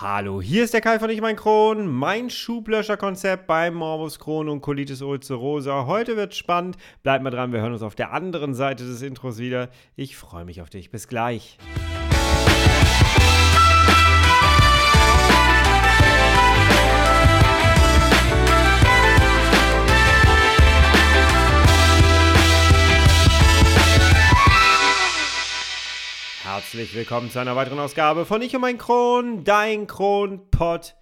Hallo, 0.00 0.40
hier 0.40 0.62
ist 0.62 0.74
der 0.74 0.80
Kai 0.80 1.00
von 1.00 1.10
Ich 1.10 1.20
mein 1.20 1.34
Kron, 1.34 1.88
mein 1.88 2.30
Schublöscherkonzept 2.30 3.48
beim 3.48 3.74
Morbus 3.74 4.20
Crohn 4.20 4.48
und 4.48 4.60
Colitis 4.60 5.02
ulcerosa. 5.02 5.86
Heute 5.86 6.16
wird 6.16 6.36
spannend. 6.36 6.76
Bleibt 7.02 7.24
mal 7.24 7.30
dran, 7.30 7.52
wir 7.52 7.60
hören 7.60 7.72
uns 7.72 7.82
auf 7.82 7.96
der 7.96 8.12
anderen 8.12 8.54
Seite 8.54 8.86
des 8.86 9.02
Intros 9.02 9.38
wieder. 9.38 9.70
Ich 9.96 10.16
freue 10.16 10.44
mich 10.44 10.62
auf 10.62 10.70
dich. 10.70 10.92
Bis 10.92 11.08
gleich. 11.08 11.58
Herzlich 26.58 26.92
willkommen 26.92 27.30
zu 27.30 27.38
einer 27.38 27.54
weiteren 27.54 27.78
Ausgabe 27.78 28.26
von 28.26 28.42
Ich 28.42 28.52
und 28.52 28.62
mein 28.62 28.78
Kron, 28.78 29.44
dein 29.44 29.86
Kronpott. 29.86 30.96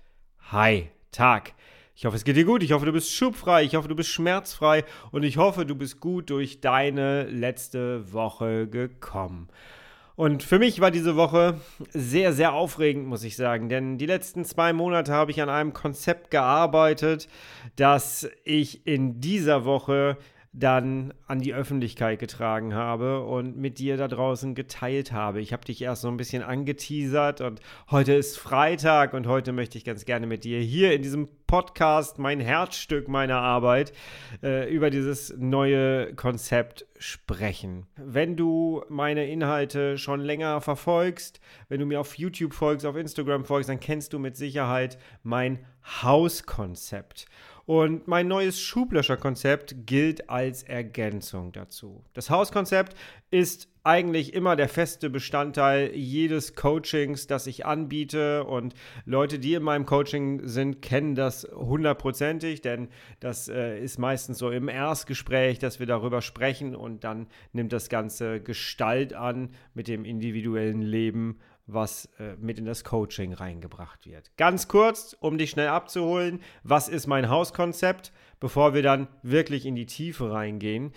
Hi, 0.52 0.90
Tag. 1.13 1.54
Ich 1.94 2.04
hoffe, 2.04 2.14
es 2.14 2.25
geht 2.25 2.36
dir 2.36 2.44
gut. 2.44 2.63
Ich 2.63 2.72
hoffe, 2.72 2.85
du 2.85 2.93
bist 2.93 3.11
schubfrei. 3.11 3.64
Ich 3.64 3.75
hoffe, 3.75 3.89
du 3.89 3.96
bist 3.96 4.11
schmerzfrei. 4.11 4.85
Und 5.13 5.22
ich 5.22 5.39
hoffe, 5.39 5.64
du 5.64 5.75
bist 5.75 5.99
gut 5.99 6.29
durch 6.29 6.61
deine 6.61 7.22
letzte 7.22 8.13
Woche 8.13 8.68
gekommen. 8.68 9.49
Und 10.14 10.43
für 10.43 10.58
mich 10.58 10.82
war 10.82 10.90
diese 10.90 11.16
Woche 11.16 11.58
sehr, 11.88 12.35
sehr 12.35 12.52
aufregend, 12.52 13.07
muss 13.07 13.25
ich 13.25 13.35
sagen. 13.35 13.71
Denn 13.71 13.96
die 13.96 14.04
letzten 14.04 14.44
zwei 14.44 14.75
Monate 14.75 15.14
habe 15.14 15.30
ich 15.30 15.41
an 15.41 15.49
einem 15.49 15.72
Konzept 15.72 16.30
gearbeitet, 16.30 17.29
das 17.77 18.29
ich 18.44 18.86
in 18.86 19.22
dieser 19.22 19.64
Woche 19.64 20.18
dann 20.58 21.12
an 21.26 21.40
die 21.40 21.52
Öffentlichkeit 21.52 22.18
getragen 22.18 22.74
habe 22.74 23.20
und 23.20 23.58
mit 23.58 23.78
dir 23.78 23.98
da 23.98 24.08
draußen 24.08 24.54
geteilt 24.54 25.12
habe. 25.12 25.40
Ich 25.42 25.52
habe 25.52 25.66
dich 25.66 25.82
erst 25.82 26.00
so 26.00 26.08
ein 26.08 26.16
bisschen 26.16 26.42
angeteasert 26.42 27.42
und 27.42 27.60
heute 27.90 28.14
ist 28.14 28.38
Freitag 28.38 29.12
und 29.12 29.26
heute 29.26 29.52
möchte 29.52 29.76
ich 29.76 29.84
ganz 29.84 30.06
gerne 30.06 30.26
mit 30.26 30.44
dir 30.44 30.58
hier 30.58 30.94
in 30.94 31.02
diesem 31.02 31.29
Podcast, 31.46 32.19
mein 32.19 32.41
Herzstück 32.41 33.06
meiner 33.06 33.36
Arbeit, 33.36 33.92
äh, 34.42 34.72
über 34.74 34.88
dieses 34.88 35.34
neue 35.36 36.14
Konzept 36.14 36.86
sprechen. 36.98 37.86
Wenn 37.96 38.34
du 38.34 38.82
meine 38.88 39.26
Inhalte 39.26 39.98
schon 39.98 40.20
länger 40.20 40.62
verfolgst, 40.62 41.38
wenn 41.68 41.80
du 41.80 41.86
mir 41.86 42.00
auf 42.00 42.16
YouTube 42.16 42.54
folgst, 42.54 42.86
auf 42.86 42.96
Instagram 42.96 43.44
folgst, 43.44 43.68
dann 43.68 43.78
kennst 43.78 44.14
du 44.14 44.18
mit 44.18 44.38
Sicherheit 44.38 44.96
mein 45.22 45.58
Hauskonzept. 46.02 47.26
Und 47.67 48.06
mein 48.06 48.28
neues 48.28 48.61
Schublöscherkonzept 48.61 49.86
gilt 49.86 50.31
als 50.31 50.62
Ergänzung 50.62 51.50
dazu. 51.50 52.05
Das 52.14 52.31
Hauskonzept 52.31 52.97
ist 53.33 53.69
eigentlich 53.83 54.34
immer 54.34 54.55
der 54.55 54.69
feste 54.69 55.11
Bestandteil 55.11 55.92
jedes 55.94 56.55
Coachings, 56.55 57.27
das 57.27 57.48
ich 57.48 57.67
anbiete. 57.67 58.44
Und 58.44 58.75
Leute, 59.05 59.41
die 59.41 59.55
in 59.55 59.64
meinem 59.64 59.84
Coaching 59.84 60.47
sind, 60.47 60.81
kennen 60.81 61.17
das 61.17 61.48
hundertprozentig, 61.53 62.61
denn 62.61 62.89
das 63.19 63.48
äh, 63.48 63.81
ist 63.81 63.98
meistens 63.98 64.39
so 64.39 64.50
im 64.50 64.69
Erstgespräch, 64.69 65.59
dass 65.59 65.81
wir 65.81 65.87
darüber 65.87 66.22
sprechen 66.22 66.77
und 66.77 67.03
dann 67.03 67.27
nimmt 67.53 67.72
das 67.72 67.89
Ganze 67.89 68.41
Gestalt 68.41 69.12
an 69.12 69.50
mit 69.75 69.89
dem 69.89 70.05
individuellen 70.05 70.83
Leben 70.83 71.39
was 71.67 72.09
äh, 72.19 72.36
mit 72.36 72.59
in 72.59 72.64
das 72.64 72.84
Coaching 72.84 73.33
reingebracht 73.33 74.06
wird. 74.06 74.31
Ganz 74.36 74.69
kurz, 74.69 75.17
um 75.19 75.36
dich 75.39 75.50
schnell 75.50 75.69
abzuholen, 75.69 76.41
was 76.62 76.89
ist 76.89 77.06
mein 77.06 77.28
Hauskonzept, 77.28 78.12
bevor 78.41 78.75
wir 78.75 78.83
dann 78.83 79.09
wirklich 79.22 79.67
in 79.67 79.75
die 79.75 79.87
Tiefe 79.87 80.31
reingehen. 80.31 80.92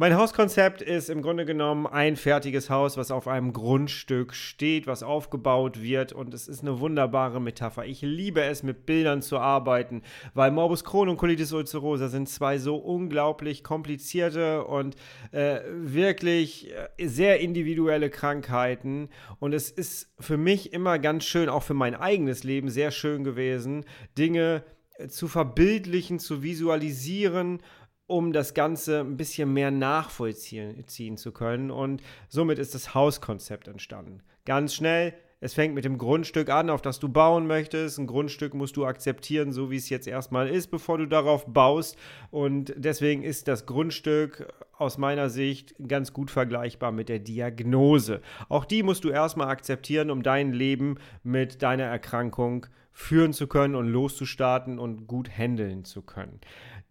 Mein 0.00 0.14
Hauskonzept 0.14 0.80
ist 0.80 1.10
im 1.10 1.22
Grunde 1.22 1.44
genommen 1.44 1.88
ein 1.88 2.14
fertiges 2.14 2.70
Haus, 2.70 2.96
was 2.96 3.10
auf 3.10 3.26
einem 3.26 3.52
Grundstück 3.52 4.32
steht, 4.32 4.86
was 4.86 5.02
aufgebaut 5.02 5.82
wird 5.82 6.12
und 6.12 6.32
es 6.34 6.46
ist 6.46 6.62
eine 6.62 6.78
wunderbare 6.78 7.40
Metapher. 7.40 7.84
Ich 7.84 8.00
liebe 8.00 8.42
es, 8.42 8.62
mit 8.62 8.86
Bildern 8.86 9.22
zu 9.22 9.38
arbeiten, 9.38 10.02
weil 10.34 10.52
Morbus 10.52 10.84
Crohn 10.84 11.08
und 11.08 11.16
Colitis 11.16 11.52
ulcerosa 11.52 12.06
sind 12.06 12.28
zwei 12.28 12.58
so 12.58 12.76
unglaublich 12.76 13.64
komplizierte 13.64 14.62
und 14.62 14.94
äh, 15.32 15.62
wirklich 15.68 16.72
äh, 16.96 17.08
sehr 17.08 17.40
individuelle 17.40 18.08
Krankheiten 18.08 19.08
und 19.40 19.52
es 19.52 19.68
ist 19.68 20.12
für 20.20 20.36
mich 20.36 20.72
immer 20.72 21.00
ganz 21.00 21.24
schön, 21.24 21.48
auch 21.48 21.64
für 21.64 21.74
mein 21.74 21.96
eigenes 21.96 22.44
Leben 22.44 22.68
sehr 22.68 22.92
schön 22.92 23.24
gewesen, 23.24 23.84
Dinge 24.16 24.62
äh, 24.92 25.08
zu 25.08 25.26
verbildlichen, 25.26 26.20
zu 26.20 26.44
visualisieren 26.44 27.60
um 28.08 28.32
das 28.32 28.54
Ganze 28.54 29.00
ein 29.00 29.16
bisschen 29.16 29.52
mehr 29.52 29.70
nachvollziehen 29.70 31.16
zu 31.16 31.30
können. 31.30 31.70
Und 31.70 32.02
somit 32.28 32.58
ist 32.58 32.74
das 32.74 32.94
Hauskonzept 32.94 33.68
entstanden. 33.68 34.22
Ganz 34.44 34.74
schnell, 34.74 35.14
es 35.40 35.54
fängt 35.54 35.74
mit 35.74 35.84
dem 35.84 35.98
Grundstück 35.98 36.50
an, 36.50 36.68
auf 36.68 36.82
das 36.82 36.98
du 36.98 37.08
bauen 37.08 37.46
möchtest. 37.46 37.98
Ein 37.98 38.08
Grundstück 38.08 38.54
musst 38.54 38.76
du 38.76 38.86
akzeptieren, 38.86 39.52
so 39.52 39.70
wie 39.70 39.76
es 39.76 39.88
jetzt 39.88 40.08
erstmal 40.08 40.48
ist, 40.48 40.68
bevor 40.68 40.98
du 40.98 41.06
darauf 41.06 41.46
baust. 41.46 41.96
Und 42.32 42.74
deswegen 42.76 43.22
ist 43.22 43.46
das 43.46 43.66
Grundstück 43.66 44.52
aus 44.76 44.98
meiner 44.98 45.28
Sicht 45.28 45.76
ganz 45.86 46.12
gut 46.12 46.30
vergleichbar 46.30 46.90
mit 46.90 47.08
der 47.08 47.20
Diagnose. 47.20 48.20
Auch 48.48 48.64
die 48.64 48.82
musst 48.82 49.04
du 49.04 49.10
erstmal 49.10 49.48
akzeptieren, 49.48 50.10
um 50.10 50.24
dein 50.24 50.52
Leben 50.52 50.96
mit 51.22 51.62
deiner 51.62 51.84
Erkrankung 51.84 52.66
führen 52.98 53.32
zu 53.32 53.46
können 53.46 53.76
und 53.76 53.86
loszustarten 53.86 54.80
und 54.80 55.06
gut 55.06 55.30
handeln 55.30 55.84
zu 55.84 56.02
können. 56.02 56.40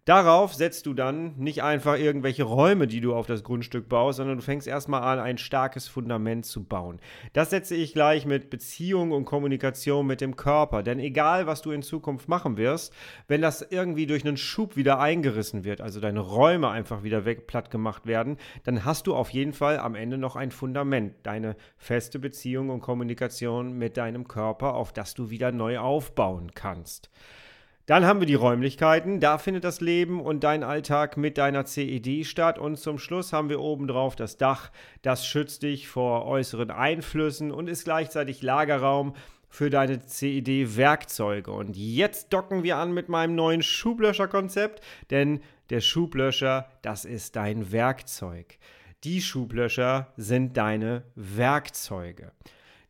Darauf 0.08 0.54
setzt 0.54 0.86
du 0.86 0.94
dann 0.94 1.34
nicht 1.36 1.62
einfach 1.62 1.98
irgendwelche 1.98 2.44
Räume, 2.44 2.86
die 2.86 3.02
du 3.02 3.14
auf 3.14 3.26
das 3.26 3.44
Grundstück 3.44 3.90
baust, 3.90 4.16
sondern 4.16 4.38
du 4.38 4.42
fängst 4.42 4.66
erstmal 4.66 5.02
an, 5.02 5.18
ein 5.18 5.36
starkes 5.36 5.86
Fundament 5.86 6.46
zu 6.46 6.64
bauen. 6.64 6.98
Das 7.34 7.50
setze 7.50 7.74
ich 7.74 7.92
gleich 7.92 8.24
mit 8.24 8.48
Beziehung 8.48 9.12
und 9.12 9.26
Kommunikation 9.26 10.06
mit 10.06 10.22
dem 10.22 10.34
Körper. 10.34 10.82
Denn 10.82 10.98
egal, 10.98 11.46
was 11.46 11.60
du 11.60 11.72
in 11.72 11.82
Zukunft 11.82 12.26
machen 12.26 12.56
wirst, 12.56 12.94
wenn 13.26 13.42
das 13.42 13.60
irgendwie 13.60 14.06
durch 14.06 14.24
einen 14.24 14.38
Schub 14.38 14.76
wieder 14.76 14.98
eingerissen 14.98 15.64
wird, 15.64 15.82
also 15.82 16.00
deine 16.00 16.20
Räume 16.20 16.70
einfach 16.70 17.02
wieder 17.02 17.26
weg, 17.26 17.46
platt 17.46 17.70
gemacht 17.70 18.06
werden, 18.06 18.38
dann 18.64 18.86
hast 18.86 19.08
du 19.08 19.14
auf 19.14 19.28
jeden 19.28 19.52
Fall 19.52 19.78
am 19.78 19.94
Ende 19.94 20.16
noch 20.16 20.36
ein 20.36 20.52
Fundament, 20.52 21.16
deine 21.24 21.54
feste 21.76 22.18
Beziehung 22.18 22.70
und 22.70 22.80
Kommunikation 22.80 23.74
mit 23.74 23.98
deinem 23.98 24.26
Körper, 24.26 24.72
auf 24.72 24.94
das 24.94 25.12
du 25.12 25.28
wieder 25.28 25.52
neu 25.52 25.78
aufbauen 25.80 26.52
kannst. 26.54 27.10
Dann 27.88 28.04
haben 28.04 28.20
wir 28.20 28.26
die 28.26 28.34
Räumlichkeiten, 28.34 29.18
da 29.18 29.38
findet 29.38 29.64
das 29.64 29.80
Leben 29.80 30.20
und 30.20 30.44
dein 30.44 30.62
Alltag 30.62 31.16
mit 31.16 31.38
deiner 31.38 31.64
CED 31.64 32.26
statt. 32.26 32.58
Und 32.58 32.76
zum 32.76 32.98
Schluss 32.98 33.32
haben 33.32 33.48
wir 33.48 33.60
obendrauf 33.60 34.14
das 34.14 34.36
Dach, 34.36 34.70
das 35.00 35.26
schützt 35.26 35.62
dich 35.62 35.88
vor 35.88 36.26
äußeren 36.26 36.70
Einflüssen 36.70 37.50
und 37.50 37.66
ist 37.66 37.84
gleichzeitig 37.84 38.42
Lagerraum 38.42 39.14
für 39.48 39.70
deine 39.70 40.04
CED-Werkzeuge. 40.04 41.50
Und 41.50 41.78
jetzt 41.78 42.34
docken 42.34 42.62
wir 42.62 42.76
an 42.76 42.92
mit 42.92 43.08
meinem 43.08 43.34
neuen 43.34 43.62
Schublöscher-Konzept, 43.62 44.84
denn 45.08 45.40
der 45.70 45.80
Schublöscher, 45.80 46.68
das 46.82 47.06
ist 47.06 47.36
dein 47.36 47.72
Werkzeug. 47.72 48.58
Die 49.02 49.22
Schublöscher 49.22 50.12
sind 50.18 50.58
deine 50.58 51.04
Werkzeuge. 51.14 52.32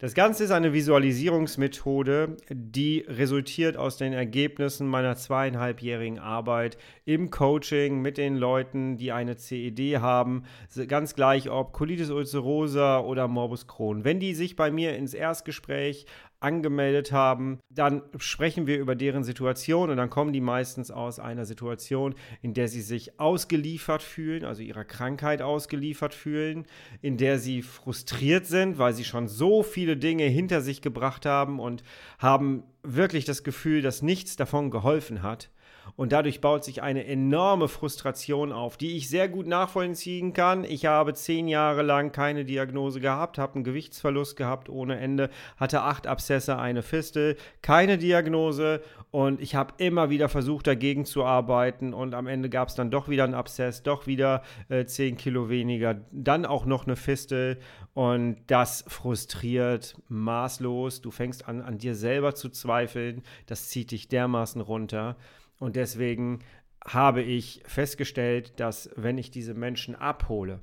Das 0.00 0.14
Ganze 0.14 0.44
ist 0.44 0.52
eine 0.52 0.72
Visualisierungsmethode, 0.72 2.36
die 2.50 3.04
resultiert 3.08 3.76
aus 3.76 3.96
den 3.96 4.12
Ergebnissen 4.12 4.86
meiner 4.86 5.16
zweieinhalbjährigen 5.16 6.20
Arbeit 6.20 6.78
im 7.04 7.30
Coaching 7.30 8.00
mit 8.00 8.16
den 8.16 8.36
Leuten, 8.36 8.96
die 8.96 9.10
eine 9.10 9.36
CED 9.36 9.98
haben, 9.98 10.44
ganz 10.86 11.16
gleich 11.16 11.50
ob 11.50 11.72
Colitis 11.72 12.12
ulcerosa 12.12 13.00
oder 13.00 13.26
Morbus 13.26 13.66
Crohn. 13.66 14.04
Wenn 14.04 14.20
die 14.20 14.34
sich 14.34 14.54
bei 14.54 14.70
mir 14.70 14.94
ins 14.94 15.14
Erstgespräch 15.14 16.06
angemeldet 16.40 17.10
haben, 17.10 17.58
dann 17.68 18.02
sprechen 18.18 18.66
wir 18.66 18.78
über 18.78 18.94
deren 18.94 19.24
Situation 19.24 19.90
und 19.90 19.96
dann 19.96 20.10
kommen 20.10 20.32
die 20.32 20.40
meistens 20.40 20.90
aus 20.90 21.18
einer 21.18 21.44
Situation, 21.44 22.14
in 22.42 22.54
der 22.54 22.68
sie 22.68 22.82
sich 22.82 23.18
ausgeliefert 23.18 24.02
fühlen, 24.02 24.44
also 24.44 24.62
ihrer 24.62 24.84
Krankheit 24.84 25.42
ausgeliefert 25.42 26.14
fühlen, 26.14 26.66
in 27.02 27.16
der 27.16 27.38
sie 27.38 27.62
frustriert 27.62 28.46
sind, 28.46 28.78
weil 28.78 28.92
sie 28.92 29.04
schon 29.04 29.26
so 29.26 29.62
viele 29.62 29.96
Dinge 29.96 30.24
hinter 30.24 30.60
sich 30.60 30.80
gebracht 30.80 31.26
haben 31.26 31.58
und 31.58 31.82
haben 32.18 32.62
wirklich 32.82 33.24
das 33.24 33.42
Gefühl, 33.42 33.82
dass 33.82 34.02
nichts 34.02 34.36
davon 34.36 34.70
geholfen 34.70 35.22
hat. 35.22 35.50
Und 35.96 36.12
dadurch 36.12 36.40
baut 36.40 36.64
sich 36.64 36.82
eine 36.82 37.06
enorme 37.06 37.68
Frustration 37.68 38.52
auf, 38.52 38.76
die 38.76 38.96
ich 38.96 39.08
sehr 39.08 39.28
gut 39.28 39.46
nachvollziehen 39.46 40.32
kann. 40.32 40.64
Ich 40.64 40.86
habe 40.86 41.14
zehn 41.14 41.48
Jahre 41.48 41.82
lang 41.82 42.12
keine 42.12 42.44
Diagnose 42.44 43.00
gehabt, 43.00 43.38
habe 43.38 43.56
einen 43.56 43.64
Gewichtsverlust 43.64 44.36
gehabt 44.36 44.68
ohne 44.68 44.98
Ende, 44.98 45.30
hatte 45.56 45.82
acht 45.82 46.06
Abszesse, 46.06 46.58
eine 46.58 46.82
Fistel, 46.82 47.36
keine 47.62 47.98
Diagnose 47.98 48.82
und 49.10 49.40
ich 49.40 49.54
habe 49.54 49.74
immer 49.78 50.10
wieder 50.10 50.28
versucht, 50.28 50.66
dagegen 50.66 51.06
zu 51.06 51.24
arbeiten 51.24 51.94
und 51.94 52.14
am 52.14 52.26
Ende 52.26 52.50
gab 52.50 52.68
es 52.68 52.74
dann 52.74 52.90
doch 52.90 53.08
wieder 53.08 53.24
einen 53.24 53.34
Abszess, 53.34 53.82
doch 53.82 54.06
wieder 54.06 54.42
äh, 54.68 54.84
zehn 54.84 55.16
Kilo 55.16 55.48
weniger, 55.48 55.96
dann 56.12 56.44
auch 56.44 56.66
noch 56.66 56.86
eine 56.86 56.96
Fistel 56.96 57.58
und 57.94 58.36
das 58.48 58.84
frustriert 58.86 59.96
maßlos. 60.08 61.00
Du 61.00 61.10
fängst 61.10 61.48
an, 61.48 61.62
an 61.62 61.78
dir 61.78 61.94
selber 61.94 62.34
zu 62.34 62.50
zweifeln, 62.50 63.22
das 63.46 63.68
zieht 63.68 63.92
dich 63.92 64.08
dermaßen 64.08 64.60
runter. 64.60 65.16
Und 65.58 65.76
deswegen 65.76 66.40
habe 66.84 67.22
ich 67.22 67.62
festgestellt, 67.66 68.58
dass 68.60 68.90
wenn 68.96 69.18
ich 69.18 69.30
diese 69.30 69.54
Menschen 69.54 69.94
abhole 69.94 70.60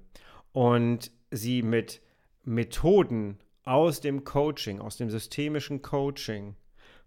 und 0.54 1.12
sie 1.32 1.62
mit 1.62 2.02
Methoden 2.44 3.40
aus 3.64 4.00
dem 4.00 4.24
Coaching, 4.24 4.80
aus 4.80 4.98
dem 4.98 5.10
systemischen 5.10 5.82
Coaching 5.82 6.56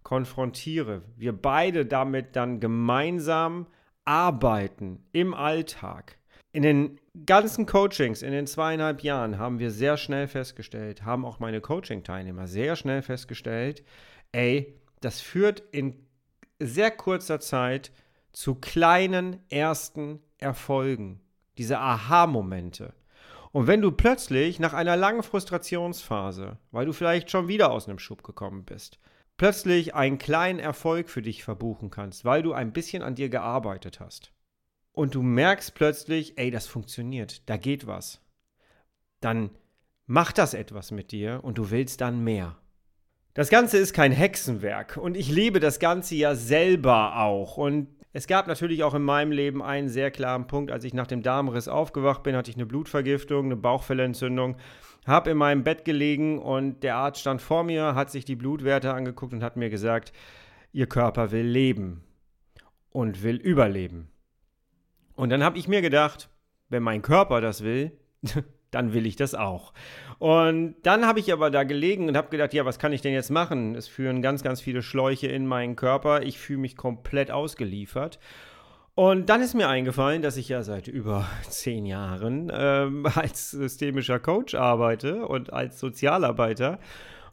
konfrontiere, 0.03 1.01
wir 1.17 1.33
beide 1.33 1.85
damit 1.85 2.35
dann 2.35 2.59
gemeinsam 2.59 3.67
arbeiten 4.05 5.03
im 5.11 5.33
Alltag. 5.33 6.17
In 6.51 6.63
den 6.63 6.99
ganzen 7.25 7.65
Coachings 7.65 8.21
in 8.21 8.31
den 8.31 8.47
zweieinhalb 8.47 9.03
Jahren 9.03 9.37
haben 9.37 9.59
wir 9.59 9.71
sehr 9.71 9.97
schnell 9.97 10.27
festgestellt, 10.27 11.05
haben 11.05 11.25
auch 11.25 11.39
meine 11.39 11.61
Coaching-Teilnehmer 11.61 12.47
sehr 12.47 12.75
schnell 12.75 13.01
festgestellt, 13.01 13.83
ey, 14.31 14.75
das 15.01 15.21
führt 15.21 15.61
in 15.71 15.95
sehr 16.59 16.91
kurzer 16.91 17.39
Zeit 17.39 17.91
zu 18.31 18.55
kleinen 18.55 19.43
ersten 19.49 20.21
Erfolgen, 20.37 21.21
diese 21.57 21.79
Aha-Momente. 21.79 22.93
Und 23.51 23.67
wenn 23.67 23.81
du 23.81 23.91
plötzlich 23.91 24.59
nach 24.59 24.73
einer 24.73 24.95
langen 24.95 25.23
Frustrationsphase, 25.23 26.57
weil 26.71 26.85
du 26.85 26.93
vielleicht 26.93 27.31
schon 27.31 27.47
wieder 27.47 27.71
aus 27.71 27.87
einem 27.87 27.99
Schub 27.99 28.23
gekommen 28.23 28.63
bist, 28.63 28.99
plötzlich 29.37 29.95
einen 29.95 30.19
kleinen 30.19 30.59
Erfolg 30.59 31.09
für 31.09 31.21
dich 31.21 31.43
verbuchen 31.43 31.89
kannst, 31.89 32.25
weil 32.25 32.43
du 32.43 32.53
ein 32.53 32.73
bisschen 32.73 33.01
an 33.01 33.15
dir 33.15 33.29
gearbeitet 33.29 33.99
hast, 33.99 34.31
und 34.91 35.15
du 35.15 35.21
merkst 35.21 35.75
plötzlich, 35.75 36.37
ey, 36.37 36.51
das 36.51 36.67
funktioniert, 36.67 37.49
da 37.49 37.57
geht 37.57 37.87
was, 37.87 38.21
dann 39.21 39.49
macht 40.05 40.37
das 40.37 40.53
etwas 40.53 40.91
mit 40.91 41.11
dir 41.11 41.39
und 41.43 41.57
du 41.57 41.71
willst 41.71 42.01
dann 42.01 42.23
mehr. 42.23 42.58
Das 43.39 43.49
Ganze 43.49 43.77
ist 43.77 43.93
kein 43.93 44.11
Hexenwerk 44.11 44.97
und 44.97 45.15
ich 45.15 45.31
lebe 45.31 45.61
das 45.61 45.79
Ganze 45.79 46.13
ja 46.13 46.35
selber 46.35 47.21
auch. 47.21 47.55
Und 47.55 47.87
es 48.11 48.27
gab 48.27 48.47
natürlich 48.47 48.83
auch 48.83 48.93
in 48.93 49.01
meinem 49.01 49.31
Leben 49.31 49.63
einen 49.63 49.87
sehr 49.87 50.11
klaren 50.11 50.45
Punkt. 50.45 50.71
Als 50.71 50.83
ich 50.83 50.93
nach 50.93 51.07
dem 51.07 51.23
Darmriss 51.23 51.69
aufgewacht 51.69 52.21
bin, 52.21 52.35
hatte 52.35 52.51
ich 52.51 52.57
eine 52.57 52.65
Blutvergiftung, 52.65 53.45
eine 53.45 53.55
Bauchfellentzündung, 53.55 54.57
habe 55.07 55.29
in 55.29 55.37
meinem 55.37 55.63
Bett 55.63 55.85
gelegen 55.85 56.37
und 56.39 56.83
der 56.83 56.97
Arzt 56.97 57.21
stand 57.21 57.41
vor 57.41 57.63
mir, 57.63 57.95
hat 57.95 58.11
sich 58.11 58.25
die 58.25 58.35
Blutwerte 58.35 58.93
angeguckt 58.93 59.31
und 59.31 59.41
hat 59.41 59.55
mir 59.55 59.69
gesagt, 59.69 60.11
Ihr 60.73 60.87
Körper 60.87 61.31
will 61.31 61.47
leben 61.47 62.03
und 62.91 63.23
will 63.23 63.37
überleben. 63.37 64.09
Und 65.15 65.29
dann 65.29 65.45
habe 65.45 65.57
ich 65.57 65.69
mir 65.69 65.81
gedacht, 65.81 66.27
wenn 66.67 66.83
mein 66.83 67.01
Körper 67.01 67.39
das 67.39 67.63
will, 67.63 67.93
dann 68.71 68.93
will 68.93 69.05
ich 69.05 69.15
das 69.15 69.35
auch. 69.35 69.73
Und 70.19 70.75
dann 70.83 71.05
habe 71.05 71.19
ich 71.19 71.31
aber 71.31 71.49
da 71.49 71.63
gelegen 71.63 72.07
und 72.07 72.17
habe 72.17 72.29
gedacht, 72.29 72.53
ja, 72.53 72.65
was 72.65 72.79
kann 72.79 72.93
ich 72.93 73.01
denn 73.01 73.13
jetzt 73.13 73.31
machen? 73.31 73.75
Es 73.75 73.87
führen 73.87 74.21
ganz, 74.21 74.43
ganz 74.43 74.61
viele 74.61 74.81
Schläuche 74.81 75.27
in 75.27 75.47
meinen 75.47 75.75
Körper. 75.75 76.23
Ich 76.23 76.39
fühle 76.39 76.59
mich 76.59 76.75
komplett 76.75 77.31
ausgeliefert. 77.31 78.19
Und 78.95 79.29
dann 79.29 79.41
ist 79.41 79.53
mir 79.53 79.69
eingefallen, 79.69 80.21
dass 80.21 80.35
ich 80.35 80.49
ja 80.49 80.61
seit 80.61 80.89
über 80.89 81.25
zehn 81.49 81.85
Jahren 81.85 82.51
ähm, 82.53 83.05
als 83.15 83.51
systemischer 83.51 84.19
Coach 84.19 84.55
arbeite 84.55 85.25
und 85.25 85.53
als 85.53 85.79
Sozialarbeiter. 85.79 86.79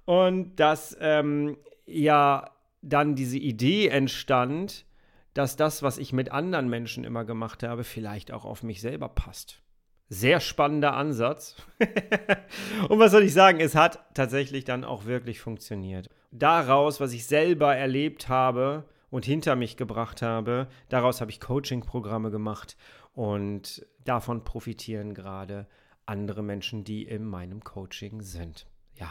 Und 0.05 0.57
dass 0.61 0.97
ähm, 1.01 1.57
ja 1.87 2.51
dann 2.83 3.17
diese 3.17 3.39
Idee 3.39 3.89
entstand, 3.89 4.87
dass 5.35 5.57
das, 5.57 5.83
was 5.83 5.99
ich 5.99 6.13
mit 6.13 6.31
anderen 6.31 6.69
Menschen 6.69 7.05
immer 7.05 7.25
gemacht 7.25 7.63
habe, 7.63 7.85
vielleicht 7.85 8.33
auch 8.33 8.45
auf 8.45 8.63
mich 8.63 8.81
selber 8.81 9.09
passt. 9.09 9.61
Sehr 10.09 10.41
spannender 10.41 10.95
Ansatz. 10.95 11.57
und 12.89 12.99
was 12.99 13.11
soll 13.11 13.25
ich 13.25 13.33
sagen, 13.33 13.61
es 13.61 13.75
hat 13.75 14.15
tatsächlich 14.15 14.65
dann 14.65 14.85
auch 14.85 15.05
wirklich 15.05 15.41
funktioniert. 15.41 16.09
Daraus, 16.31 17.01
was 17.01 17.13
ich 17.13 17.27
selber 17.27 17.75
erlebt 17.75 18.29
habe 18.29 18.85
und 19.11 19.25
hinter 19.25 19.57
mich 19.57 19.77
gebracht 19.77 20.23
habe, 20.23 20.69
daraus 20.89 21.21
habe 21.21 21.31
ich 21.31 21.41
Coaching-Programme 21.41 22.31
gemacht 22.31 22.77
und 23.15 23.85
davon 24.05 24.45
profitieren 24.45 25.13
gerade 25.13 25.67
andere 26.05 26.43
Menschen, 26.43 26.85
die 26.85 27.03
in 27.03 27.25
meinem 27.25 27.65
Coaching 27.65 28.23
sind. 28.23 28.67
Ja, 28.95 29.11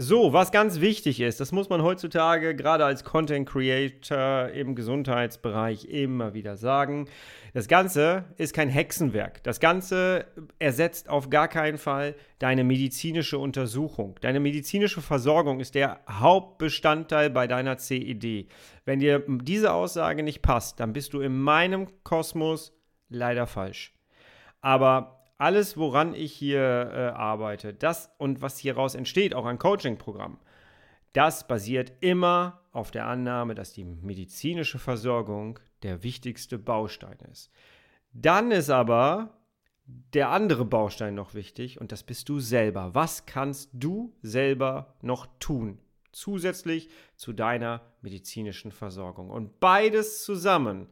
so, 0.00 0.32
was 0.32 0.52
ganz 0.52 0.78
wichtig 0.78 1.20
ist, 1.20 1.40
das 1.40 1.50
muss 1.50 1.70
man 1.70 1.82
heutzutage 1.82 2.54
gerade 2.54 2.84
als 2.84 3.02
Content 3.02 3.48
Creator 3.48 4.48
im 4.50 4.76
Gesundheitsbereich 4.76 5.86
immer 5.86 6.34
wieder 6.34 6.56
sagen. 6.56 7.08
Das 7.52 7.66
Ganze 7.66 8.24
ist 8.36 8.54
kein 8.54 8.68
Hexenwerk. 8.68 9.42
Das 9.42 9.58
Ganze 9.58 10.26
ersetzt 10.60 11.08
auf 11.08 11.30
gar 11.30 11.48
keinen 11.48 11.78
Fall 11.78 12.14
deine 12.38 12.62
medizinische 12.62 13.38
Untersuchung. 13.38 14.14
Deine 14.20 14.38
medizinische 14.38 15.02
Versorgung 15.02 15.58
ist 15.58 15.74
der 15.74 15.98
Hauptbestandteil 16.08 17.28
bei 17.28 17.48
deiner 17.48 17.76
CED. 17.76 18.46
Wenn 18.84 19.00
dir 19.00 19.24
diese 19.26 19.72
Aussage 19.72 20.22
nicht 20.22 20.42
passt, 20.42 20.78
dann 20.78 20.92
bist 20.92 21.12
du 21.12 21.22
in 21.22 21.36
meinem 21.36 21.88
Kosmos 22.04 22.72
leider 23.08 23.48
falsch. 23.48 23.92
Aber 24.60 25.17
alles, 25.38 25.76
woran 25.76 26.14
ich 26.14 26.32
hier 26.32 26.60
äh, 26.60 26.98
arbeite, 27.16 27.72
das 27.72 28.10
und 28.18 28.42
was 28.42 28.58
hieraus 28.58 28.96
entsteht, 28.96 29.34
auch 29.34 29.46
ein 29.46 29.58
Coaching-Programm, 29.58 30.38
das 31.12 31.46
basiert 31.46 31.92
immer 32.00 32.60
auf 32.72 32.90
der 32.90 33.06
Annahme, 33.06 33.54
dass 33.54 33.72
die 33.72 33.84
medizinische 33.84 34.78
Versorgung 34.78 35.58
der 35.82 36.02
wichtigste 36.02 36.58
Baustein 36.58 37.16
ist. 37.30 37.50
Dann 38.12 38.50
ist 38.50 38.68
aber 38.68 39.38
der 39.86 40.30
andere 40.30 40.64
Baustein 40.64 41.14
noch 41.14 41.34
wichtig 41.34 41.80
und 41.80 41.92
das 41.92 42.02
bist 42.02 42.28
du 42.28 42.40
selber. 42.40 42.94
Was 42.94 43.24
kannst 43.24 43.70
du 43.72 44.12
selber 44.22 44.94
noch 45.00 45.26
tun? 45.38 45.78
Zusätzlich 46.12 46.90
zu 47.16 47.32
deiner 47.32 47.80
medizinischen 48.02 48.72
Versorgung. 48.72 49.30
Und 49.30 49.60
beides 49.60 50.24
zusammen 50.24 50.88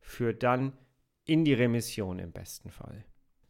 führt 0.00 0.42
dann 0.42 0.72
in 1.24 1.44
die 1.44 1.54
Remission 1.54 2.18
im 2.18 2.32
besten 2.32 2.70
Fall 2.70 3.04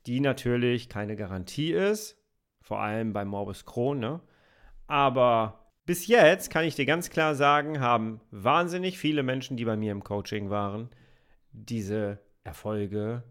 die 0.07 0.21
natürlich 0.21 0.89
keine 0.89 1.17
Garantie 1.17 1.73
ist, 1.73 2.19
vor 2.61 2.81
allem 2.81 3.13
bei 3.13 3.25
Morbus 3.25 3.65
Crohn. 3.65 3.99
Ne? 3.99 4.21
Aber 4.87 5.67
bis 5.85 6.07
jetzt 6.07 6.51
kann 6.51 6.65
ich 6.65 6.75
dir 6.75 6.87
ganz 6.87 7.11
klar 7.11 7.35
sagen, 7.35 7.81
haben 7.81 8.21
wahnsinnig 8.31 8.99
viele 8.99 9.23
Menschen, 9.23 9.57
die 9.57 9.65
bei 9.65 9.77
mir 9.77 9.93
im 9.93 10.05
Coaching 10.05 10.51
waren, 10.51 10.91
diese 11.53 12.21
Erfolge 12.45 13.23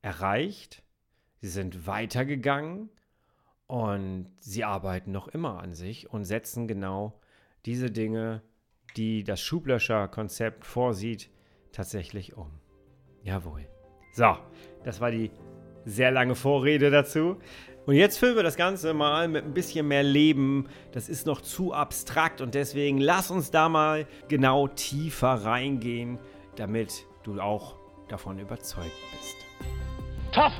erreicht. 0.00 0.82
Sie 1.40 1.48
sind 1.48 1.86
weitergegangen 1.86 2.90
und 3.66 4.30
sie 4.38 4.64
arbeiten 4.64 5.12
noch 5.12 5.28
immer 5.28 5.60
an 5.60 5.74
sich 5.74 6.10
und 6.10 6.24
setzen 6.24 6.68
genau 6.68 7.20
diese 7.64 7.90
Dinge, 7.90 8.42
die 8.96 9.24
das 9.24 9.40
Schublöscher-Konzept 9.40 10.64
vorsieht, 10.64 11.30
tatsächlich 11.72 12.36
um. 12.36 12.50
Jawohl. 13.22 13.66
So, 14.12 14.36
das 14.84 15.00
war 15.00 15.10
die 15.10 15.30
sehr 15.84 16.10
lange 16.10 16.34
Vorrede 16.34 16.90
dazu. 16.90 17.36
Und 17.84 17.96
jetzt 17.96 18.18
füllen 18.18 18.36
wir 18.36 18.44
das 18.44 18.56
Ganze 18.56 18.94
mal 18.94 19.26
mit 19.26 19.44
ein 19.44 19.54
bisschen 19.54 19.88
mehr 19.88 20.04
Leben. 20.04 20.68
Das 20.92 21.08
ist 21.08 21.26
noch 21.26 21.40
zu 21.40 21.72
abstrakt 21.72 22.40
und 22.40 22.54
deswegen 22.54 22.98
lass 22.98 23.30
uns 23.30 23.50
da 23.50 23.68
mal 23.68 24.06
genau 24.28 24.68
tiefer 24.68 25.32
reingehen, 25.44 26.18
damit 26.54 27.06
du 27.24 27.40
auch 27.40 27.76
davon 28.08 28.38
überzeugt 28.38 28.92
bist. 29.12 29.36
Tough 30.32 30.52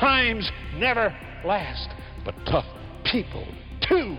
times 0.00 0.50
never 0.78 1.12
last, 1.44 1.90
but 2.24 2.34
tough 2.44 2.66
people 3.04 3.46
too. 3.80 4.16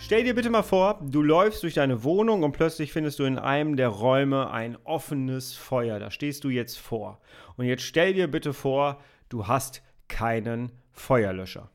Stell 0.00 0.22
dir 0.22 0.34
bitte 0.34 0.48
mal 0.48 0.62
vor, 0.62 1.00
du 1.02 1.22
läufst 1.22 1.64
durch 1.64 1.74
deine 1.74 2.04
Wohnung 2.04 2.44
und 2.44 2.52
plötzlich 2.52 2.92
findest 2.92 3.18
du 3.18 3.24
in 3.24 3.36
einem 3.36 3.76
der 3.76 3.88
Räume 3.88 4.50
ein 4.50 4.78
offenes 4.84 5.54
Feuer. 5.54 5.98
Da 5.98 6.12
stehst 6.12 6.44
du 6.44 6.50
jetzt 6.50 6.78
vor. 6.78 7.20
Und 7.56 7.66
jetzt 7.66 7.82
stell 7.82 8.14
dir 8.14 8.28
bitte 8.28 8.54
vor, 8.54 9.02
du 9.28 9.48
hast 9.48 9.82
keinen 10.06 10.72
Feuerlöscher. 10.92 11.68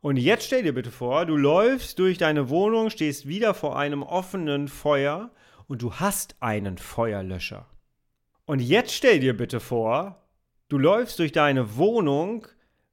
Und 0.00 0.16
jetzt 0.16 0.44
stell 0.44 0.64
dir 0.64 0.74
bitte 0.74 0.90
vor, 0.90 1.24
du 1.24 1.36
läufst 1.36 1.98
durch 1.98 2.18
deine 2.18 2.50
Wohnung, 2.50 2.90
stehst 2.90 3.26
wieder 3.26 3.54
vor 3.54 3.78
einem 3.78 4.02
offenen 4.02 4.68
Feuer 4.68 5.30
und 5.66 5.80
du 5.80 5.94
hast 5.94 6.36
einen 6.40 6.76
Feuerlöscher. 6.76 7.66
Und 8.44 8.60
jetzt 8.60 8.92
stell 8.92 9.20
dir 9.20 9.36
bitte 9.36 9.60
vor, 9.60 10.22
du 10.68 10.76
läufst 10.76 11.20
durch 11.20 11.32
deine 11.32 11.76
Wohnung, 11.76 12.48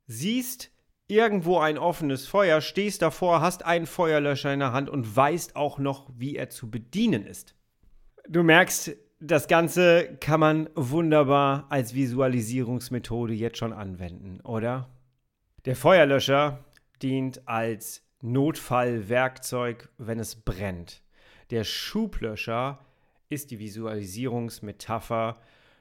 siehst 0.05 0.71
irgendwo 1.11 1.59
ein 1.59 1.77
offenes 1.77 2.25
Feuer, 2.25 2.61
stehst 2.61 3.01
davor, 3.01 3.41
hast 3.41 3.65
einen 3.65 3.85
Feuerlöscher 3.85 4.53
in 4.53 4.59
der 4.59 4.71
Hand 4.71 4.89
und 4.89 5.15
weißt 5.15 5.57
auch 5.57 5.77
noch, 5.77 6.09
wie 6.17 6.37
er 6.37 6.49
zu 6.49 6.71
bedienen 6.71 7.25
ist. 7.25 7.53
Du 8.29 8.43
merkst, 8.43 8.95
das 9.19 9.47
Ganze 9.47 10.17
kann 10.21 10.39
man 10.39 10.69
wunderbar 10.73 11.67
als 11.69 11.93
Visualisierungsmethode 11.93 13.33
jetzt 13.33 13.57
schon 13.57 13.73
anwenden, 13.73 14.39
oder? 14.41 14.89
Der 15.65 15.75
Feuerlöscher 15.75 16.63
dient 17.01 17.47
als 17.47 18.03
Notfallwerkzeug, 18.21 19.89
wenn 19.97 20.17
es 20.17 20.37
brennt. 20.37 21.03
Der 21.49 21.65
Schublöscher 21.65 22.79
ist 23.29 23.51
die 23.51 23.59
Visualisierungsmetapher 23.59 25.37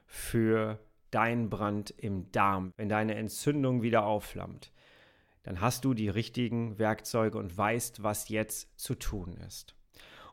für 0.07 0.81
deinen 1.13 1.51
Brand 1.51 1.95
im 1.97 2.33
Darm, 2.33 2.73
wenn 2.77 2.89
deine 2.89 3.15
Entzündung 3.15 3.83
wieder 3.83 4.05
aufflammt 4.05 4.73
dann 5.43 5.61
hast 5.61 5.85
du 5.85 5.95
die 5.95 6.09
richtigen 6.09 6.79
Werkzeuge 6.79 7.39
und 7.39 7.57
weißt, 7.57 8.03
was 8.03 8.29
jetzt 8.29 8.69
zu 8.79 8.95
tun 8.95 9.37
ist. 9.47 9.75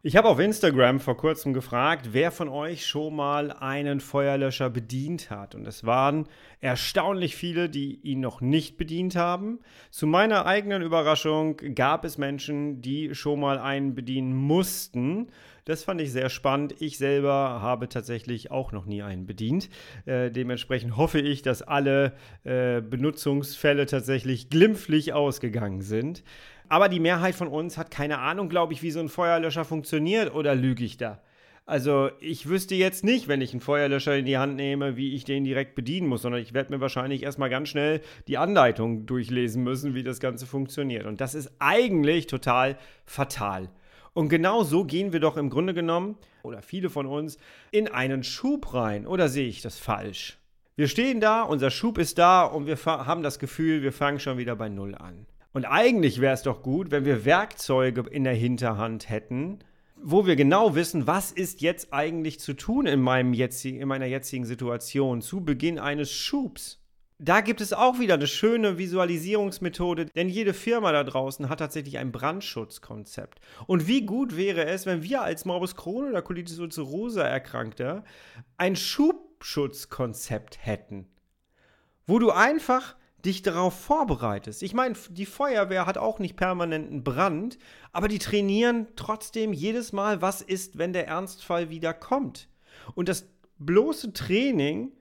Ich 0.08 0.16
habe 0.16 0.30
auf 0.30 0.40
Instagram 0.40 1.02
vor 1.02 1.18
kurzem 1.18 1.54
gefragt, 1.54 2.14
wer 2.14 2.32
von 2.32 2.48
euch 2.48 2.86
schon 2.86 3.14
mal 3.14 3.52
einen 3.52 4.00
Feuerlöscher 4.00 4.70
bedient 4.70 5.30
hat. 5.30 5.54
Und 5.54 5.68
es 5.68 5.86
waren 5.86 6.30
erstaunlich 6.62 7.36
viele, 7.36 7.70
die 7.70 8.00
ihn 8.04 8.22
noch 8.22 8.40
nicht 8.40 8.78
bedient 8.78 9.18
haben. 9.18 9.60
Zu 9.92 10.08
meiner 10.08 10.46
eigenen 10.46 10.82
Überraschung 10.82 11.58
gab 11.76 12.06
es 12.06 12.18
Menschen, 12.18 12.82
die 12.82 13.16
schon 13.16 13.42
mal 13.42 13.60
einen 13.60 13.96
bedienen 13.96 14.34
mussten. 14.34 15.28
Das 15.66 15.84
fand 15.84 16.00
ich 16.00 16.14
sehr 16.14 16.30
spannend. 16.30 16.76
Ich 16.80 16.98
selber 16.98 17.60
habe 17.62 17.90
tatsächlich 17.90 18.50
auch 18.50 18.72
noch 18.72 18.86
nie 18.86 19.04
einen 19.04 19.26
bedient. 19.26 19.70
Äh, 20.06 20.32
dementsprechend 20.32 20.96
hoffe 20.96 21.20
ich, 21.20 21.42
dass 21.42 21.62
alle 21.62 22.14
äh, 22.46 22.80
Benutzungsfälle 22.80 23.86
tatsächlich 23.86 24.50
glimpflich 24.50 25.12
ausgegangen 25.12 25.82
sind. 25.82 26.24
Aber 26.70 26.90
die 26.90 27.00
Mehrheit 27.00 27.36
von 27.36 27.48
uns 27.48 27.78
hat 27.78 27.92
keine 27.92 28.20
Ahnung, 28.20 28.50
glaube 28.50 28.74
ich, 28.74 28.82
wie 28.82 28.92
so 28.92 29.00
ein 29.00 29.10
Feuerlöscher 29.10 29.66
funktioniert. 29.66 30.34
Oder 30.34 30.56
lüge 30.56 30.84
ich 30.84 30.98
da? 30.98 31.22
Also 31.66 32.10
ich 32.22 32.48
wüsste 32.48 32.76
jetzt 32.76 33.04
nicht, 33.04 33.28
wenn 33.28 33.42
ich 33.42 33.52
einen 33.52 33.60
Feuerlöscher 33.60 34.16
in 34.16 34.26
die 34.26 34.38
Hand 34.38 34.56
nehme, 34.56 34.96
wie 34.96 35.14
ich 35.14 35.26
den 35.26 35.44
direkt 35.44 35.76
bedienen 35.76 36.08
muss, 36.08 36.22
sondern 36.22 36.42
ich 36.42 36.54
werde 36.54 36.74
mir 36.74 36.80
wahrscheinlich 36.80 37.24
erstmal 37.24 37.50
ganz 37.50 37.68
schnell 37.68 38.00
die 38.30 38.38
Anleitung 38.38 39.06
durchlesen 39.06 39.64
müssen, 39.64 39.94
wie 39.94 40.04
das 40.04 40.22
Ganze 40.22 40.46
funktioniert. 40.46 41.06
Und 41.06 41.20
das 41.20 41.36
ist 41.36 41.52
eigentlich 41.60 42.28
total 42.28 42.78
fatal. 43.06 43.70
Und 44.14 44.30
genau 44.30 44.64
so 44.64 44.86
gehen 44.86 45.12
wir 45.12 45.20
doch 45.20 45.36
im 45.36 45.50
Grunde 45.50 45.74
genommen, 45.74 46.18
oder 46.42 46.62
viele 46.62 46.90
von 46.90 47.06
uns, 47.06 47.38
in 47.72 47.90
einen 47.90 48.24
Schub 48.24 48.74
rein. 48.74 49.06
Oder 49.06 49.28
sehe 49.28 49.48
ich 49.48 49.62
das 49.62 49.78
falsch? 49.78 50.38
Wir 50.78 50.88
stehen 50.88 51.20
da, 51.20 51.42
unser 51.42 51.70
Schub 51.70 51.98
ist 51.98 52.18
da 52.18 52.46
und 52.46 52.66
wir 52.66 52.78
haben 52.86 53.24
das 53.24 53.40
Gefühl, 53.40 53.82
wir 53.82 53.92
fangen 53.92 54.20
schon 54.20 54.38
wieder 54.38 54.56
bei 54.56 54.70
Null 54.70 54.96
an. 54.96 55.26
Und 55.54 55.66
eigentlich 55.66 56.22
wäre 56.22 56.34
es 56.34 56.44
doch 56.44 56.62
gut, 56.62 56.92
wenn 56.92 57.06
wir 57.06 57.26
Werkzeuge 57.26 58.02
in 58.10 58.24
der 58.24 58.34
Hinterhand 58.34 59.10
hätten, 59.10 59.60
wo 60.02 60.26
wir 60.26 60.36
genau 60.36 60.76
wissen, 60.76 61.08
was 61.08 61.32
ist 61.32 61.62
jetzt 61.62 61.94
eigentlich 61.94 62.40
zu 62.40 62.54
tun 62.54 62.86
in, 62.86 63.02
meinem 63.02 63.34
jetzigen, 63.34 63.82
in 63.82 63.88
meiner 63.88 64.06
jetzigen 64.06 64.46
Situation 64.46 65.22
zu 65.22 65.44
Beginn 65.44 65.80
eines 65.80 66.12
Schubs. 66.12 66.84
Da 67.20 67.42
gibt 67.42 67.62
es 67.62 67.74
auch 67.74 67.98
wieder 67.98 68.14
eine 68.14 68.28
schöne 68.28 68.78
Visualisierungsmethode, 68.78 70.06
denn 70.06 70.30
jede 70.30 70.54
Firma 70.54 70.92
da 70.92 71.04
draußen 71.04 71.50
hat 71.50 71.58
tatsächlich 71.58 71.98
ein 71.98 72.12
Brandschutzkonzept. 72.12 73.40
Und 73.66 73.88
wie 73.88 74.06
gut 74.06 74.38
wäre 74.38 74.66
es, 74.66 74.86
wenn 74.86 75.02
wir 75.02 75.24
als 75.24 75.44
Morbus 75.44 75.76
Crohn 75.76 76.10
oder 76.10 76.22
Colitis 76.22 76.60
ulcerosa 76.60 77.24
Erkrankter 77.24 78.04
ein 78.58 78.76
Schubschutzkonzept 78.76 80.64
hätten, 80.64 81.08
wo 82.06 82.20
du 82.20 82.30
einfach 82.30 82.96
dich 83.28 83.42
darauf 83.42 83.80
vorbereitest. 83.80 84.64
Ich 84.64 84.74
meine, 84.74 84.96
die 85.10 85.26
Feuerwehr 85.26 85.86
hat 85.86 85.98
auch 85.98 86.20
nicht 86.20 86.36
permanenten 86.36 87.04
Brand, 87.04 87.58
aber 87.92 88.08
die 88.08 88.20
trainieren 88.20 88.88
trotzdem 88.96 89.54
jedes 89.54 89.92
Mal, 89.92 90.22
was 90.22 90.42
ist, 90.42 90.78
wenn 90.78 90.94
der 90.94 91.08
Ernstfall 91.08 91.70
wieder 91.70 91.94
kommt. 91.94 92.48
Und 92.96 93.10
das 93.10 93.28
bloße 93.60 94.14
Training 94.14 94.92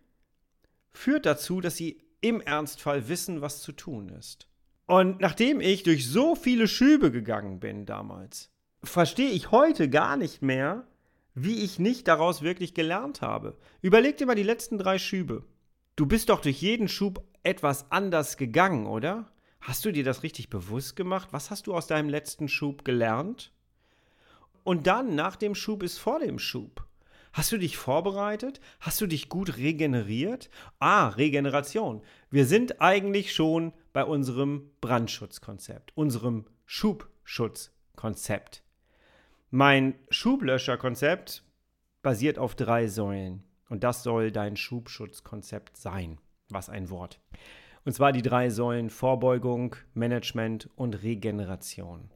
führt 0.92 1.25
dazu, 1.25 1.61
dass 1.61 1.76
sie 1.76 2.02
im 2.21 2.40
Ernstfall 2.40 3.09
wissen, 3.09 3.40
was 3.40 3.62
zu 3.62 3.73
tun 3.73 4.09
ist. 4.09 4.49
Und 4.87 5.21
nachdem 5.21 5.61
ich 5.61 5.83
durch 5.83 6.09
so 6.09 6.35
viele 6.35 6.68
Schübe 6.68 7.11
gegangen 7.11 7.61
bin 7.61 7.87
damals, 7.87 8.50
verstehe 8.83 9.30
ich 9.30 9.50
heute 9.50 9.88
gar 9.88 10.16
nicht 10.16 10.42
mehr, 10.42 10.87
wie 11.35 11.62
ich 11.62 11.78
nicht 11.78 12.09
daraus 12.09 12.42
wirklich 12.42 12.73
gelernt 12.73 13.21
habe. 13.21 13.56
Überleg 13.83 14.16
dir 14.16 14.26
mal 14.26 14.35
die 14.35 14.42
letzten 14.42 14.78
drei 14.78 14.99
Schübe. 14.99 15.45
Du 15.97 16.06
bist 16.06 16.28
doch 16.28 16.40
durch 16.40 16.61
jeden 16.61 16.88
Schub 16.88 17.23
etwas 17.47 17.91
anders 17.91 18.37
gegangen, 18.37 18.87
oder? 18.87 19.31
Hast 19.61 19.85
du 19.85 19.93
dir 19.93 20.05
das 20.05 20.23
richtig 20.23 20.50
bewusst 20.50 20.97
gemacht? 20.97 21.29
Was 21.31 21.50
hast 21.50 21.67
du 21.67 21.75
aus 21.75 21.87
deinem 21.87 22.09
letzten 22.09 22.49
Schub 22.49 22.85
gelernt? 22.85 23.53
Und 24.65 24.87
dann, 24.87 25.15
nach 25.15 25.37
dem 25.37 25.55
Schub 25.55 25.83
ist 25.83 25.99
vor 25.99 26.19
dem 26.19 26.41
Schub. 26.41 26.85
Hast 27.33 27.53
du 27.53 27.59
dich 27.59 27.76
vorbereitet? 27.76 28.61
Hast 28.81 29.00
du 29.00 29.07
dich 29.07 29.29
gut 29.29 29.59
regeneriert? 29.59 30.50
Ah, 30.79 31.09
Regeneration. 31.09 32.03
Wir 32.31 32.47
sind 32.47 32.81
eigentlich 32.81 33.33
schon 33.33 33.73
bei 33.93 34.05
unserem 34.05 34.71
Brandschutzkonzept, 34.81 35.97
unserem 35.97 36.47
Schubschutzkonzept. 36.65 38.65
Mein 39.50 39.95
Schublöscherkonzept 40.11 41.45
basiert 42.03 42.38
auf 42.38 42.55
drei 42.55 42.88
Säulen. 42.88 43.45
Und 43.69 43.85
das 43.85 44.03
soll 44.03 44.33
dein 44.33 44.57
Schubschutzkonzept 44.57 45.76
sein. 45.76 46.19
Was 46.50 46.69
ein 46.69 46.91
Wort. 46.91 47.21
Und 47.85 47.93
zwar 47.93 48.12
die 48.12 48.23
drei 48.23 48.50
Säulen 48.50 48.91
Vorbeugung, 48.91 49.76
Management 49.95 50.69
und 50.75 51.03
Regeneration. 51.03 52.11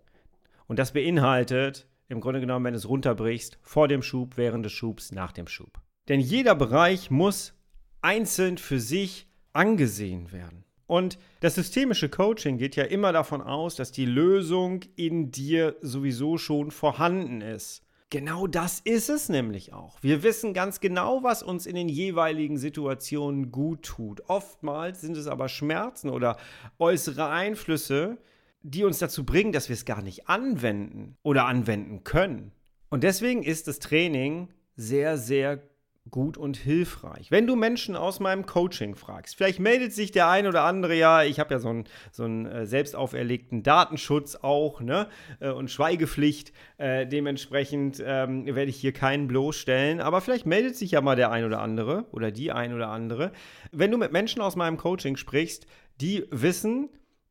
Und 0.67 0.79
das 0.79 0.93
beinhaltet, 0.93 1.87
im 2.09 2.21
Grunde 2.21 2.41
genommen, 2.41 2.65
wenn 2.65 2.75
du 2.75 2.79
es 2.79 2.89
runterbrichst, 2.89 3.59
vor 3.63 3.89
dem 3.89 4.03
Schub, 4.03 4.37
während 4.37 4.65
des 4.65 4.73
Schubs, 4.73 5.13
nach 5.13 5.33
dem 5.33 5.47
Schub. 5.47 5.81
Denn 6.09 6.21
jeder 6.21 6.55
Bereich 6.57 7.11
muss 7.11 7.55
einzeln 8.03 8.59
für 8.59 8.81
sich 8.81 9.29
angesehen 9.53 10.33
werden. 10.33 10.65
Und 10.87 11.19
das 11.39 11.55
systemische 11.55 12.09
Coaching 12.09 12.59
geht 12.59 12.75
ja 12.75 12.83
immer 12.83 13.13
davon 13.13 13.43
aus, 13.43 13.77
dass 13.77 13.93
die 13.93 14.07
Lösung 14.07 14.81
in 14.97 15.31
dir 15.31 15.77
sowieso 15.81 16.37
schon 16.37 16.73
vorhanden 16.73 17.43
ist. 17.43 17.87
Genau 18.11 18.49
das 18.49 18.81
ist 18.81 19.09
es 19.09 19.29
nämlich 19.29 19.73
auch. 19.73 20.03
Wir 20.03 20.25
wissen 20.25 20.53
ganz 20.53 20.81
genau, 20.81 21.23
was 21.23 21.45
uns 21.45 21.65
in 21.65 21.77
den 21.77 21.89
jeweiligen 21.89 22.59
Situationen 22.59 23.53
gut 23.53 23.85
tut. 23.85 24.29
Oftmals 24.29 25.01
sind 25.01 25.17
es 25.17 25.29
aber 25.29 25.49
Schmerzen 25.49 26.11
oder 26.11 26.37
äußere 26.81 27.29
Einflüsse, 27.29 28.19
die 28.63 28.83
uns 28.83 28.99
dazu 28.99 29.25
bringen, 29.25 29.53
dass 29.53 29.69
wir 29.69 29.75
es 29.75 29.85
gar 29.85 30.03
nicht 30.03 30.29
anwenden 30.29 31.17
oder 31.23 31.47
anwenden 31.47 32.03
können. 32.03 32.51
Und 32.89 33.05
deswegen 33.05 33.45
ist 33.45 33.69
das 33.69 33.79
Training 33.79 34.49
sehr, 34.75 35.17
sehr 35.17 35.63
gut 36.11 36.37
und 36.37 36.57
hilfreich. 36.57 37.31
Wenn 37.31 37.47
du 37.47 37.57
Menschen 37.57 37.97
aus 37.97 38.21
meinem 38.21 38.47
Coaching 38.47 38.95
fragst, 38.95 39.37
vielleicht 39.37 39.61
meldet 39.61 39.93
sich 39.93 40.13
der 40.13 40.29
ein 40.29 40.47
oder 40.47 40.63
andere 40.63 40.95
ja, 40.95 41.23
ich 41.23 41.41
habe 41.41 41.55
ja 41.55 41.61
so 41.61 41.69
einen, 41.69 41.85
so 42.11 42.25
einen 42.25 42.47
äh, 42.47 42.67
selbst 42.67 42.97
auferlegten 42.97 43.63
Datenschutz 43.63 44.37
auch 44.37 44.81
ne? 44.81 45.09
Äh, 45.41 45.51
und 45.51 45.71
Schweigepflicht. 45.71 46.53
Äh, 46.79 47.07
dementsprechend 47.07 48.03
ähm, 48.05 48.47
werde 48.47 48.71
ich 48.71 48.77
hier 48.77 48.93
keinen 48.93 49.29
bloßstellen, 49.29 50.01
aber 50.01 50.21
vielleicht 50.21 50.47
meldet 50.47 50.77
sich 50.77 50.93
ja 50.93 51.01
mal 51.01 51.17
der 51.17 51.31
ein 51.31 51.45
oder 51.45 51.61
andere 51.61 52.07
oder 52.13 52.31
die 52.31 52.53
ein 52.53 52.75
oder 52.75 52.89
andere. 52.89 53.33
Wenn 53.73 53.91
du 53.91 53.99
mit 53.99 54.13
Menschen 54.13 54.43
aus 54.43 54.57
meinem 54.57 54.77
Coaching 54.77 55.17
sprichst, 55.17 55.67
die 56.01 56.27
wissen, 56.31 56.89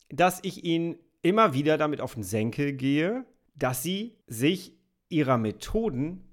dass 0.09 0.39
ich 0.43 0.63
ihnen 0.63 0.97
immer 1.21 1.53
wieder 1.53 1.77
damit 1.77 2.01
auf 2.01 2.13
den 2.13 2.23
Senkel 2.23 2.73
gehe, 2.73 3.25
dass 3.55 3.83
sie 3.83 4.17
sich 4.27 4.77
ihrer 5.09 5.37
Methoden 5.37 6.23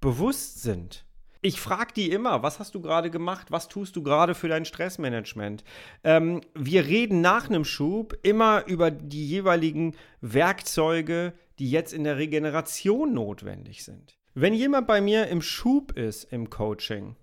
bewusst 0.00 0.62
sind. 0.62 1.04
Ich 1.42 1.58
frage 1.58 1.94
die 1.94 2.10
immer, 2.10 2.42
was 2.42 2.58
hast 2.58 2.74
du 2.74 2.82
gerade 2.82 3.10
gemacht? 3.10 3.50
Was 3.50 3.68
tust 3.68 3.96
du 3.96 4.02
gerade 4.02 4.34
für 4.34 4.48
dein 4.48 4.66
Stressmanagement? 4.66 5.64
Ähm, 6.04 6.42
wir 6.54 6.86
reden 6.86 7.22
nach 7.22 7.48
einem 7.48 7.64
Schub 7.64 8.14
immer 8.22 8.66
über 8.66 8.90
die 8.90 9.26
jeweiligen 9.26 9.96
Werkzeuge, 10.20 11.32
die 11.58 11.70
jetzt 11.70 11.94
in 11.94 12.04
der 12.04 12.18
Regeneration 12.18 13.14
notwendig 13.14 13.84
sind. 13.84 14.18
Wenn 14.34 14.52
jemand 14.52 14.86
bei 14.86 15.00
mir 15.00 15.28
im 15.28 15.40
Schub 15.40 15.96
ist 15.96 16.24
im 16.24 16.50
Coaching, 16.50 17.16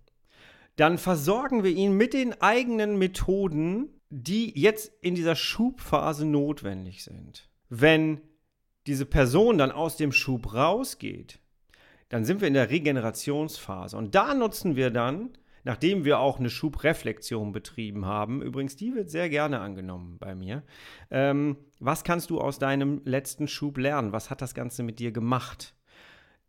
dann 0.77 0.97
versorgen 0.97 1.63
wir 1.63 1.71
ihn 1.71 1.93
mit 1.93 2.13
den 2.13 2.41
eigenen 2.41 2.97
Methoden, 2.97 3.89
die 4.09 4.59
jetzt 4.59 4.91
in 5.01 5.15
dieser 5.15 5.35
Schubphase 5.35 6.25
notwendig 6.25 7.03
sind. 7.03 7.49
Wenn 7.69 8.21
diese 8.87 9.05
Person 9.05 9.57
dann 9.57 9.71
aus 9.71 9.97
dem 9.97 10.11
Schub 10.11 10.53
rausgeht, 10.53 11.39
dann 12.09 12.25
sind 12.25 12.41
wir 12.41 12.47
in 12.47 12.53
der 12.53 12.69
Regenerationsphase. 12.69 13.97
Und 13.97 14.15
da 14.15 14.33
nutzen 14.33 14.75
wir 14.75 14.91
dann, 14.91 15.31
nachdem 15.63 16.05
wir 16.05 16.19
auch 16.19 16.39
eine 16.39 16.49
Schubreflexion 16.49 17.51
betrieben 17.51 18.05
haben, 18.05 18.41
übrigens, 18.41 18.75
die 18.75 18.95
wird 18.95 19.09
sehr 19.09 19.29
gerne 19.29 19.59
angenommen 19.59 20.17
bei 20.17 20.33
mir, 20.33 20.63
ähm, 21.11 21.57
was 21.79 22.03
kannst 22.03 22.29
du 22.29 22.39
aus 22.39 22.59
deinem 22.59 23.01
letzten 23.03 23.47
Schub 23.47 23.77
lernen? 23.77 24.13
Was 24.13 24.29
hat 24.29 24.41
das 24.41 24.53
Ganze 24.53 24.83
mit 24.83 24.99
dir 24.99 25.11
gemacht? 25.11 25.75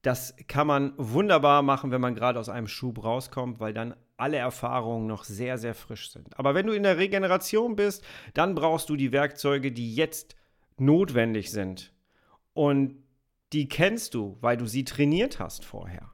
Das 0.02 0.36
kann 0.46 0.68
man 0.68 0.92
wunderbar 0.96 1.62
machen, 1.62 1.90
wenn 1.90 2.00
man 2.00 2.14
gerade 2.14 2.38
aus 2.38 2.48
einem 2.48 2.68
Schub 2.68 3.02
rauskommt, 3.02 3.58
weil 3.58 3.74
dann 3.74 3.96
alle 4.16 4.36
Erfahrungen 4.36 5.08
noch 5.08 5.24
sehr, 5.24 5.58
sehr 5.58 5.74
frisch 5.74 6.10
sind. 6.10 6.38
Aber 6.38 6.54
wenn 6.54 6.66
du 6.66 6.72
in 6.72 6.84
der 6.84 6.98
Regeneration 6.98 7.74
bist, 7.74 8.04
dann 8.34 8.54
brauchst 8.54 8.88
du 8.88 8.96
die 8.96 9.10
Werkzeuge, 9.10 9.72
die 9.72 9.94
jetzt 9.94 10.36
notwendig 10.76 11.50
sind. 11.50 11.92
Und 12.54 12.94
die 13.52 13.68
kennst 13.68 14.14
du, 14.14 14.36
weil 14.40 14.56
du 14.56 14.66
sie 14.66 14.84
trainiert 14.84 15.38
hast 15.38 15.64
vorher. 15.64 16.12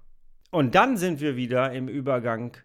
Und 0.51 0.75
dann 0.75 0.97
sind 0.97 1.21
wir 1.21 1.37
wieder 1.37 1.73
im 1.73 1.89
Übergang 1.89 2.57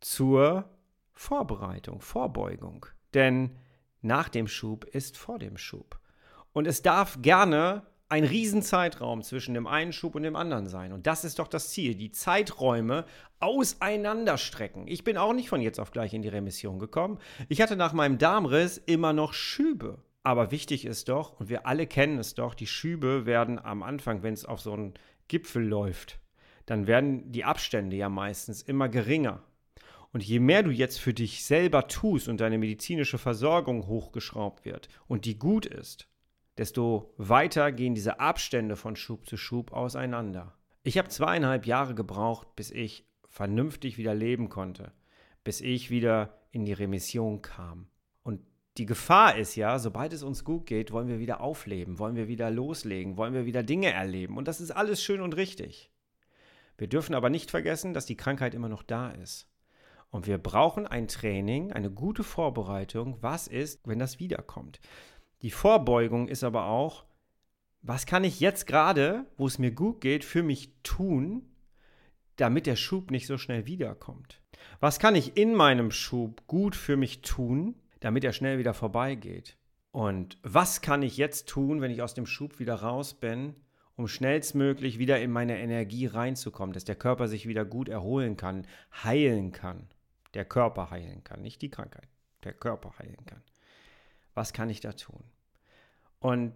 zur 0.00 0.70
Vorbereitung, 1.12 2.00
Vorbeugung. 2.00 2.86
Denn 3.14 3.56
nach 4.00 4.28
dem 4.28 4.48
Schub 4.48 4.84
ist 4.84 5.16
vor 5.16 5.38
dem 5.38 5.56
Schub. 5.56 6.00
Und 6.52 6.66
es 6.66 6.82
darf 6.82 7.20
gerne 7.20 7.82
ein 8.08 8.24
Riesenzeitraum 8.24 9.22
zwischen 9.22 9.54
dem 9.54 9.66
einen 9.66 9.92
Schub 9.92 10.14
und 10.14 10.22
dem 10.22 10.36
anderen 10.36 10.66
sein. 10.66 10.92
Und 10.92 11.06
das 11.06 11.24
ist 11.24 11.38
doch 11.38 11.48
das 11.48 11.70
Ziel, 11.70 11.94
die 11.96 12.12
Zeiträume 12.12 13.04
auseinanderstrecken. 13.40 14.86
Ich 14.86 15.02
bin 15.02 15.16
auch 15.16 15.32
nicht 15.32 15.48
von 15.48 15.60
jetzt 15.60 15.80
auf 15.80 15.90
gleich 15.90 16.14
in 16.14 16.22
die 16.22 16.28
Remission 16.28 16.78
gekommen. 16.78 17.18
Ich 17.48 17.60
hatte 17.60 17.76
nach 17.76 17.92
meinem 17.92 18.18
Darmriss 18.18 18.78
immer 18.78 19.12
noch 19.12 19.32
Schübe. 19.32 19.98
Aber 20.26 20.50
wichtig 20.50 20.84
ist 20.86 21.08
doch, 21.08 21.38
und 21.38 21.48
wir 21.48 21.68
alle 21.68 21.86
kennen 21.86 22.18
es 22.18 22.34
doch, 22.34 22.54
die 22.54 22.66
Schübe 22.66 23.26
werden 23.26 23.60
am 23.60 23.84
Anfang, 23.84 24.24
wenn 24.24 24.34
es 24.34 24.44
auf 24.44 24.60
so 24.60 24.72
einen 24.72 24.94
Gipfel 25.28 25.64
läuft, 25.64 26.18
dann 26.66 26.88
werden 26.88 27.30
die 27.30 27.44
Abstände 27.44 27.94
ja 27.94 28.08
meistens 28.08 28.60
immer 28.60 28.88
geringer. 28.88 29.44
Und 30.12 30.24
je 30.24 30.40
mehr 30.40 30.64
du 30.64 30.70
jetzt 30.70 30.98
für 30.98 31.14
dich 31.14 31.44
selber 31.44 31.86
tust 31.86 32.26
und 32.26 32.40
deine 32.40 32.58
medizinische 32.58 33.18
Versorgung 33.18 33.86
hochgeschraubt 33.86 34.64
wird 34.64 34.88
und 35.06 35.26
die 35.26 35.38
gut 35.38 35.64
ist, 35.64 36.08
desto 36.58 37.14
weiter 37.18 37.70
gehen 37.70 37.94
diese 37.94 38.18
Abstände 38.18 38.74
von 38.74 38.96
Schub 38.96 39.28
zu 39.28 39.36
Schub 39.36 39.72
auseinander. 39.72 40.58
Ich 40.82 40.98
habe 40.98 41.06
zweieinhalb 41.06 41.66
Jahre 41.66 41.94
gebraucht, 41.94 42.56
bis 42.56 42.72
ich 42.72 43.06
vernünftig 43.28 43.96
wieder 43.96 44.16
leben 44.16 44.48
konnte, 44.48 44.90
bis 45.44 45.60
ich 45.60 45.88
wieder 45.88 46.36
in 46.50 46.64
die 46.64 46.72
Remission 46.72 47.42
kam. 47.42 47.86
Die 48.78 48.86
Gefahr 48.86 49.36
ist 49.36 49.56
ja, 49.56 49.78
sobald 49.78 50.12
es 50.12 50.22
uns 50.22 50.44
gut 50.44 50.66
geht, 50.66 50.92
wollen 50.92 51.08
wir 51.08 51.18
wieder 51.18 51.40
aufleben, 51.40 51.98
wollen 51.98 52.16
wir 52.16 52.28
wieder 52.28 52.50
loslegen, 52.50 53.16
wollen 53.16 53.32
wir 53.32 53.46
wieder 53.46 53.62
Dinge 53.62 53.90
erleben. 53.90 54.36
Und 54.36 54.48
das 54.48 54.60
ist 54.60 54.70
alles 54.70 55.02
schön 55.02 55.22
und 55.22 55.36
richtig. 55.36 55.90
Wir 56.76 56.86
dürfen 56.86 57.14
aber 57.14 57.30
nicht 57.30 57.50
vergessen, 57.50 57.94
dass 57.94 58.04
die 58.04 58.18
Krankheit 58.18 58.54
immer 58.54 58.68
noch 58.68 58.82
da 58.82 59.10
ist. 59.10 59.48
Und 60.10 60.26
wir 60.26 60.36
brauchen 60.36 60.86
ein 60.86 61.08
Training, 61.08 61.72
eine 61.72 61.90
gute 61.90 62.22
Vorbereitung. 62.22 63.16
Was 63.22 63.48
ist, 63.48 63.80
wenn 63.86 63.98
das 63.98 64.20
wiederkommt? 64.20 64.80
Die 65.40 65.50
Vorbeugung 65.50 66.28
ist 66.28 66.44
aber 66.44 66.66
auch, 66.66 67.04
was 67.80 68.04
kann 68.04 68.24
ich 68.24 68.40
jetzt 68.40 68.66
gerade, 68.66 69.24
wo 69.36 69.46
es 69.46 69.58
mir 69.58 69.70
gut 69.70 70.00
geht, 70.00 70.24
für 70.24 70.42
mich 70.42 70.70
tun, 70.82 71.48
damit 72.36 72.66
der 72.66 72.76
Schub 72.76 73.10
nicht 73.10 73.26
so 73.26 73.38
schnell 73.38 73.64
wiederkommt? 73.66 74.42
Was 74.80 74.98
kann 74.98 75.14
ich 75.14 75.36
in 75.36 75.54
meinem 75.54 75.90
Schub 75.90 76.46
gut 76.46 76.76
für 76.76 76.96
mich 76.96 77.22
tun, 77.22 77.74
damit 78.00 78.24
er 78.24 78.32
schnell 78.32 78.58
wieder 78.58 78.74
vorbeigeht? 78.74 79.56
Und 79.92 80.38
was 80.42 80.82
kann 80.82 81.02
ich 81.02 81.16
jetzt 81.16 81.48
tun, 81.48 81.80
wenn 81.80 81.90
ich 81.90 82.02
aus 82.02 82.14
dem 82.14 82.26
Schub 82.26 82.58
wieder 82.58 82.74
raus 82.74 83.14
bin, 83.14 83.54
um 83.96 84.08
schnellstmöglich 84.08 84.98
wieder 84.98 85.20
in 85.20 85.30
meine 85.30 85.58
Energie 85.58 86.06
reinzukommen, 86.06 86.74
dass 86.74 86.84
der 86.84 86.96
Körper 86.96 87.28
sich 87.28 87.48
wieder 87.48 87.64
gut 87.64 87.88
erholen 87.88 88.36
kann, 88.36 88.66
heilen 89.02 89.52
kann? 89.52 89.88
Der 90.34 90.44
Körper 90.44 90.90
heilen 90.90 91.24
kann, 91.24 91.40
nicht 91.40 91.62
die 91.62 91.70
Krankheit. 91.70 92.08
Der 92.44 92.52
Körper 92.52 92.98
heilen 92.98 93.24
kann. 93.24 93.42
Was 94.34 94.52
kann 94.52 94.68
ich 94.68 94.80
da 94.80 94.92
tun? 94.92 95.24
Und 96.20 96.52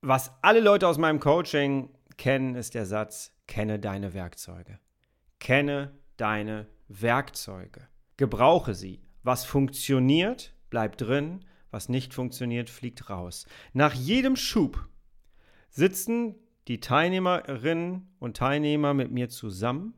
was 0.00 0.32
alle 0.42 0.60
Leute 0.60 0.86
aus 0.86 0.98
meinem 0.98 1.18
Coaching 1.18 1.90
kennen, 2.16 2.54
ist 2.54 2.74
der 2.74 2.86
Satz, 2.86 3.32
kenne 3.48 3.80
deine 3.80 4.14
Werkzeuge. 4.14 4.78
Kenne 5.40 5.98
deine 6.16 6.68
Werkzeuge. 6.86 7.88
Gebrauche 8.16 8.74
sie. 8.74 9.02
Was 9.24 9.44
funktioniert, 9.44 10.53
bleibt 10.74 11.00
drin. 11.00 11.44
Was 11.70 11.88
nicht 11.88 12.14
funktioniert, 12.14 12.68
fliegt 12.68 13.08
raus. 13.08 13.46
Nach 13.74 13.94
jedem 13.94 14.34
Schub 14.34 14.88
sitzen 15.70 16.34
die 16.66 16.80
Teilnehmerinnen 16.80 18.08
und 18.18 18.36
Teilnehmer 18.36 18.92
mit 18.92 19.12
mir 19.12 19.28
zusammen 19.28 19.94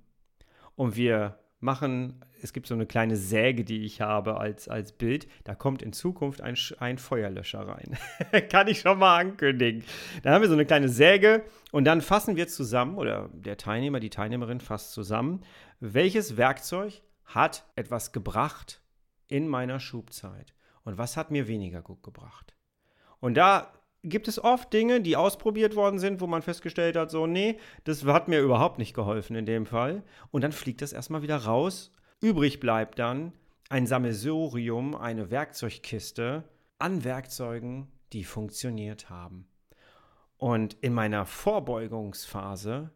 und 0.74 0.94
wir 0.94 1.38
machen, 1.60 2.22
es 2.42 2.52
gibt 2.52 2.66
so 2.66 2.74
eine 2.74 2.84
kleine 2.84 3.16
Säge, 3.16 3.64
die 3.64 3.86
ich 3.86 4.02
habe 4.02 4.36
als, 4.36 4.68
als 4.68 4.92
Bild. 4.92 5.26
Da 5.44 5.54
kommt 5.54 5.80
in 5.80 5.94
Zukunft 5.94 6.42
ein, 6.42 6.56
ein 6.78 6.98
Feuerlöscher 6.98 7.66
rein. 7.66 7.96
Kann 8.50 8.68
ich 8.68 8.80
schon 8.80 8.98
mal 8.98 9.18
ankündigen. 9.18 9.82
Dann 10.22 10.34
haben 10.34 10.42
wir 10.42 10.48
so 10.48 10.54
eine 10.54 10.66
kleine 10.66 10.90
Säge 10.90 11.42
und 11.72 11.84
dann 11.86 12.02
fassen 12.02 12.36
wir 12.36 12.48
zusammen, 12.48 12.98
oder 12.98 13.30
der 13.32 13.56
Teilnehmer, 13.56 13.98
die 13.98 14.10
Teilnehmerin 14.10 14.60
fasst 14.60 14.92
zusammen, 14.92 15.40
welches 15.80 16.36
Werkzeug 16.36 17.00
hat 17.24 17.64
etwas 17.76 18.12
gebracht 18.12 18.82
in 19.28 19.48
meiner 19.48 19.80
Schubzeit 19.80 20.52
und 20.86 20.96
was 20.96 21.16
hat 21.16 21.30
mir 21.30 21.48
weniger 21.48 21.82
gut 21.82 22.02
gebracht. 22.02 22.54
Und 23.20 23.34
da 23.34 23.72
gibt 24.04 24.28
es 24.28 24.42
oft 24.42 24.72
Dinge, 24.72 25.00
die 25.00 25.16
ausprobiert 25.16 25.74
worden 25.74 25.98
sind, 25.98 26.20
wo 26.20 26.28
man 26.28 26.42
festgestellt 26.42 26.96
hat, 26.96 27.10
so, 27.10 27.26
nee, 27.26 27.58
das 27.84 28.04
hat 28.04 28.28
mir 28.28 28.40
überhaupt 28.40 28.78
nicht 28.78 28.94
geholfen 28.94 29.34
in 29.34 29.46
dem 29.46 29.66
Fall. 29.66 30.04
Und 30.30 30.42
dann 30.42 30.52
fliegt 30.52 30.80
das 30.80 30.92
erstmal 30.92 31.22
wieder 31.22 31.38
raus. 31.38 31.92
Übrig 32.20 32.60
bleibt 32.60 33.00
dann 33.00 33.32
ein 33.68 33.86
Sammelsurium, 33.86 34.94
eine 34.94 35.30
Werkzeugkiste 35.30 36.44
an 36.78 37.02
Werkzeugen, 37.02 37.88
die 38.12 38.22
funktioniert 38.22 39.10
haben. 39.10 39.48
Und 40.36 40.74
in 40.82 40.94
meiner 40.94 41.26
Vorbeugungsphase 41.26 42.90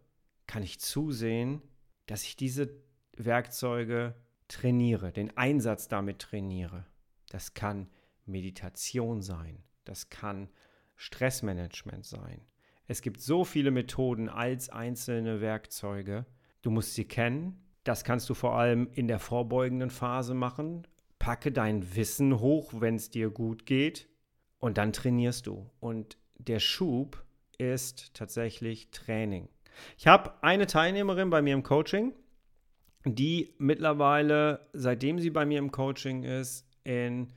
kann 0.46 0.62
ich 0.62 0.78
zusehen, 0.78 1.60
dass 2.06 2.22
ich 2.22 2.36
diese 2.36 2.70
Werkzeuge 3.16 4.14
trainiere, 4.46 5.10
den 5.10 5.36
Einsatz 5.36 5.88
damit 5.88 6.20
trainiere. 6.20 6.84
Das 7.30 7.54
kann 7.54 7.88
Meditation 8.26 9.22
sein, 9.22 9.64
das 9.84 10.10
kann 10.10 10.50
Stressmanagement 10.96 12.04
sein. 12.04 12.42
Es 12.86 13.00
gibt 13.00 13.20
so 13.22 13.44
viele 13.44 13.70
Methoden 13.70 14.28
als 14.28 14.68
einzelne 14.68 15.40
Werkzeuge. 15.40 16.26
Du 16.60 16.70
musst 16.70 16.94
sie 16.94 17.06
kennen. 17.06 17.64
Das 17.84 18.04
kannst 18.04 18.28
du 18.28 18.34
vor 18.34 18.58
allem 18.58 18.90
in 18.92 19.08
der 19.08 19.18
vorbeugenden 19.18 19.90
Phase 19.90 20.34
machen. 20.34 20.86
Packe 21.18 21.52
dein 21.52 21.94
Wissen 21.94 22.40
hoch, 22.40 22.72
wenn 22.76 22.96
es 22.96 23.08
dir 23.08 23.30
gut 23.30 23.64
geht. 23.64 24.08
Und 24.58 24.76
dann 24.76 24.92
trainierst 24.92 25.46
du. 25.46 25.70
Und 25.78 26.18
der 26.38 26.58
Schub 26.58 27.24
ist 27.58 28.12
tatsächlich 28.12 28.90
Training. 28.90 29.48
Ich 29.96 30.06
habe 30.06 30.42
eine 30.42 30.66
Teilnehmerin 30.66 31.30
bei 31.30 31.42
mir 31.42 31.54
im 31.54 31.62
Coaching, 31.62 32.12
die 33.04 33.54
mittlerweile, 33.58 34.68
seitdem 34.72 35.18
sie 35.18 35.30
bei 35.30 35.46
mir 35.46 35.58
im 35.58 35.70
Coaching 35.70 36.24
ist, 36.24 36.66
in 36.90 37.28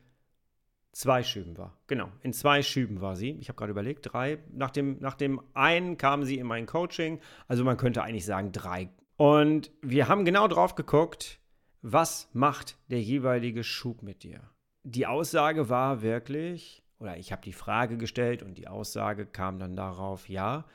zwei 0.93 1.21
Schüben 1.21 1.57
war. 1.59 1.77
Genau, 1.85 2.09
in 2.21 2.33
zwei 2.33 2.63
Schüben 2.63 3.01
war 3.01 3.15
sie. 3.15 3.37
Ich 3.39 3.49
habe 3.49 3.57
gerade 3.57 3.71
überlegt, 3.71 4.11
drei. 4.11 4.39
Nach 4.51 4.71
dem, 4.71 4.97
nach 4.99 5.13
dem 5.13 5.39
einen 5.53 5.97
kam 5.97 6.23
sie 6.23 6.39
in 6.39 6.47
mein 6.47 6.65
Coaching. 6.65 7.19
Also 7.47 7.63
man 7.63 7.77
könnte 7.77 8.01
eigentlich 8.01 8.25
sagen 8.25 8.51
drei. 8.51 8.89
Und 9.15 9.69
wir 9.83 10.07
haben 10.07 10.25
genau 10.25 10.47
drauf 10.47 10.73
geguckt, 10.73 11.39
was 11.83 12.29
macht 12.33 12.77
der 12.89 13.01
jeweilige 13.01 13.63
Schub 13.63 14.01
mit 14.01 14.23
dir. 14.23 14.41
Die 14.81 15.05
Aussage 15.05 15.69
war 15.69 16.01
wirklich, 16.01 16.83
oder 16.97 17.17
ich 17.17 17.31
habe 17.31 17.43
die 17.43 17.53
Frage 17.53 17.97
gestellt 17.97 18.41
und 18.41 18.57
die 18.57 18.67
Aussage 18.67 19.27
kam 19.27 19.59
dann 19.59 19.75
darauf, 19.75 20.29
ja, 20.29 20.65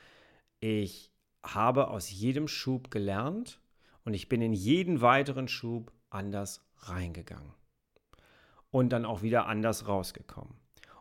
ich 0.61 1.11
habe 1.43 1.89
aus 1.89 2.09
jedem 2.09 2.47
Schub 2.47 2.91
gelernt 2.91 3.59
und 4.05 4.13
ich 4.13 4.29
bin 4.29 4.41
in 4.41 4.53
jeden 4.53 5.01
weiteren 5.01 5.49
Schub 5.49 5.91
anders 6.09 6.65
reingegangen 6.77 7.58
und 8.71 8.89
dann 8.89 9.05
auch 9.05 9.21
wieder 9.21 9.47
anders 9.47 9.87
rausgekommen. 9.87 10.53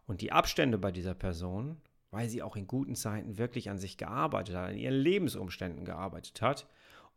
Und 0.06 0.20
die 0.20 0.32
Abstände 0.32 0.78
bei 0.78 0.90
dieser 0.90 1.14
Person, 1.14 1.76
weil 2.10 2.28
sie 2.28 2.42
auch 2.42 2.56
in 2.56 2.66
guten 2.66 2.94
Zeiten 2.94 3.36
wirklich 3.36 3.70
an 3.70 3.78
sich 3.78 3.98
gearbeitet 3.98 4.56
hat, 4.56 4.70
an 4.70 4.78
ihren 4.78 4.94
Lebensumständen 4.94 5.84
gearbeitet 5.84 6.40
hat 6.40 6.66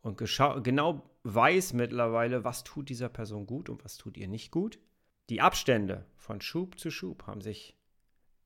und 0.02 0.18
genau 0.18 1.02
weiß 1.22 1.72
mittlerweile, 1.72 2.44
was 2.44 2.64
tut 2.64 2.88
dieser 2.88 3.08
Person 3.08 3.46
gut 3.46 3.68
und 3.68 3.84
was 3.84 3.96
tut 3.96 4.16
ihr 4.16 4.28
nicht 4.28 4.50
gut. 4.50 4.78
Die 5.30 5.40
Abstände 5.40 6.04
von 6.16 6.40
Schub 6.40 6.78
zu 6.78 6.90
Schub 6.90 7.26
haben 7.26 7.40
sich 7.40 7.76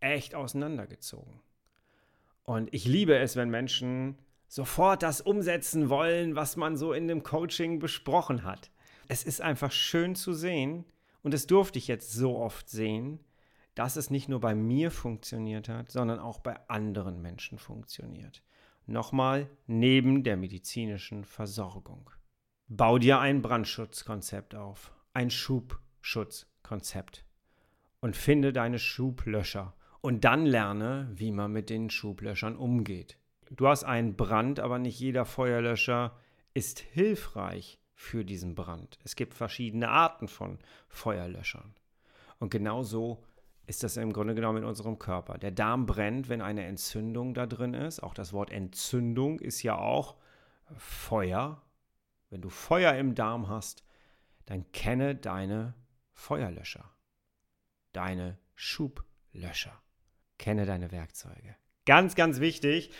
echt 0.00 0.34
auseinandergezogen. 0.34 1.40
Und 2.44 2.72
ich 2.72 2.84
liebe 2.84 3.16
es, 3.16 3.34
wenn 3.34 3.50
Menschen 3.50 4.18
sofort 4.46 5.02
das 5.02 5.20
umsetzen 5.20 5.88
wollen, 5.88 6.36
was 6.36 6.56
man 6.56 6.76
so 6.76 6.92
in 6.92 7.08
dem 7.08 7.22
Coaching 7.24 7.80
besprochen 7.80 8.44
hat. 8.44 8.70
Es 9.08 9.24
ist 9.24 9.40
einfach 9.40 9.72
schön 9.72 10.14
zu 10.14 10.32
sehen, 10.32 10.84
und 11.26 11.34
das 11.34 11.48
durfte 11.48 11.80
ich 11.80 11.88
jetzt 11.88 12.12
so 12.12 12.38
oft 12.38 12.70
sehen, 12.70 13.18
dass 13.74 13.96
es 13.96 14.10
nicht 14.10 14.28
nur 14.28 14.38
bei 14.38 14.54
mir 14.54 14.92
funktioniert 14.92 15.68
hat, 15.68 15.90
sondern 15.90 16.20
auch 16.20 16.38
bei 16.38 16.56
anderen 16.68 17.20
Menschen 17.20 17.58
funktioniert. 17.58 18.44
Nochmal 18.86 19.50
neben 19.66 20.22
der 20.22 20.36
medizinischen 20.36 21.24
Versorgung. 21.24 22.10
Bau 22.68 22.98
dir 22.98 23.18
ein 23.18 23.42
Brandschutzkonzept 23.42 24.54
auf, 24.54 24.94
ein 25.14 25.30
Schubschutzkonzept 25.30 27.24
und 27.98 28.14
finde 28.14 28.52
deine 28.52 28.78
Schublöscher 28.78 29.74
und 30.00 30.22
dann 30.22 30.46
lerne, 30.46 31.10
wie 31.12 31.32
man 31.32 31.50
mit 31.50 31.70
den 31.70 31.90
Schublöschern 31.90 32.54
umgeht. 32.54 33.18
Du 33.50 33.66
hast 33.66 33.82
einen 33.82 34.14
Brand, 34.14 34.60
aber 34.60 34.78
nicht 34.78 35.00
jeder 35.00 35.24
Feuerlöscher 35.24 36.16
ist 36.54 36.78
hilfreich 36.78 37.80
für 37.96 38.24
diesen 38.24 38.54
Brand. 38.54 38.98
Es 39.02 39.16
gibt 39.16 39.34
verschiedene 39.34 39.88
Arten 39.88 40.28
von 40.28 40.58
Feuerlöschern. 40.86 41.74
Und 42.38 42.50
genau 42.50 42.82
so 42.82 43.24
ist 43.66 43.82
das 43.82 43.96
im 43.96 44.12
Grunde 44.12 44.34
genommen 44.34 44.58
in 44.58 44.64
unserem 44.64 44.98
Körper. 44.98 45.38
Der 45.38 45.50
Darm 45.50 45.86
brennt, 45.86 46.28
wenn 46.28 46.42
eine 46.42 46.64
Entzündung 46.66 47.34
da 47.34 47.46
drin 47.46 47.74
ist. 47.74 48.00
Auch 48.02 48.14
das 48.14 48.32
Wort 48.32 48.50
Entzündung 48.50 49.40
ist 49.40 49.62
ja 49.62 49.76
auch 49.76 50.16
Feuer. 50.76 51.62
Wenn 52.28 52.42
du 52.42 52.50
Feuer 52.50 52.94
im 52.94 53.14
Darm 53.14 53.48
hast, 53.48 53.82
dann 54.44 54.70
kenne 54.72 55.16
deine 55.16 55.74
Feuerlöscher, 56.12 56.92
deine 57.92 58.38
Schublöscher. 58.54 59.82
Kenne 60.38 60.66
deine 60.66 60.92
Werkzeuge. 60.92 61.56
Ganz, 61.86 62.14
ganz 62.14 62.40
wichtig. 62.40 62.90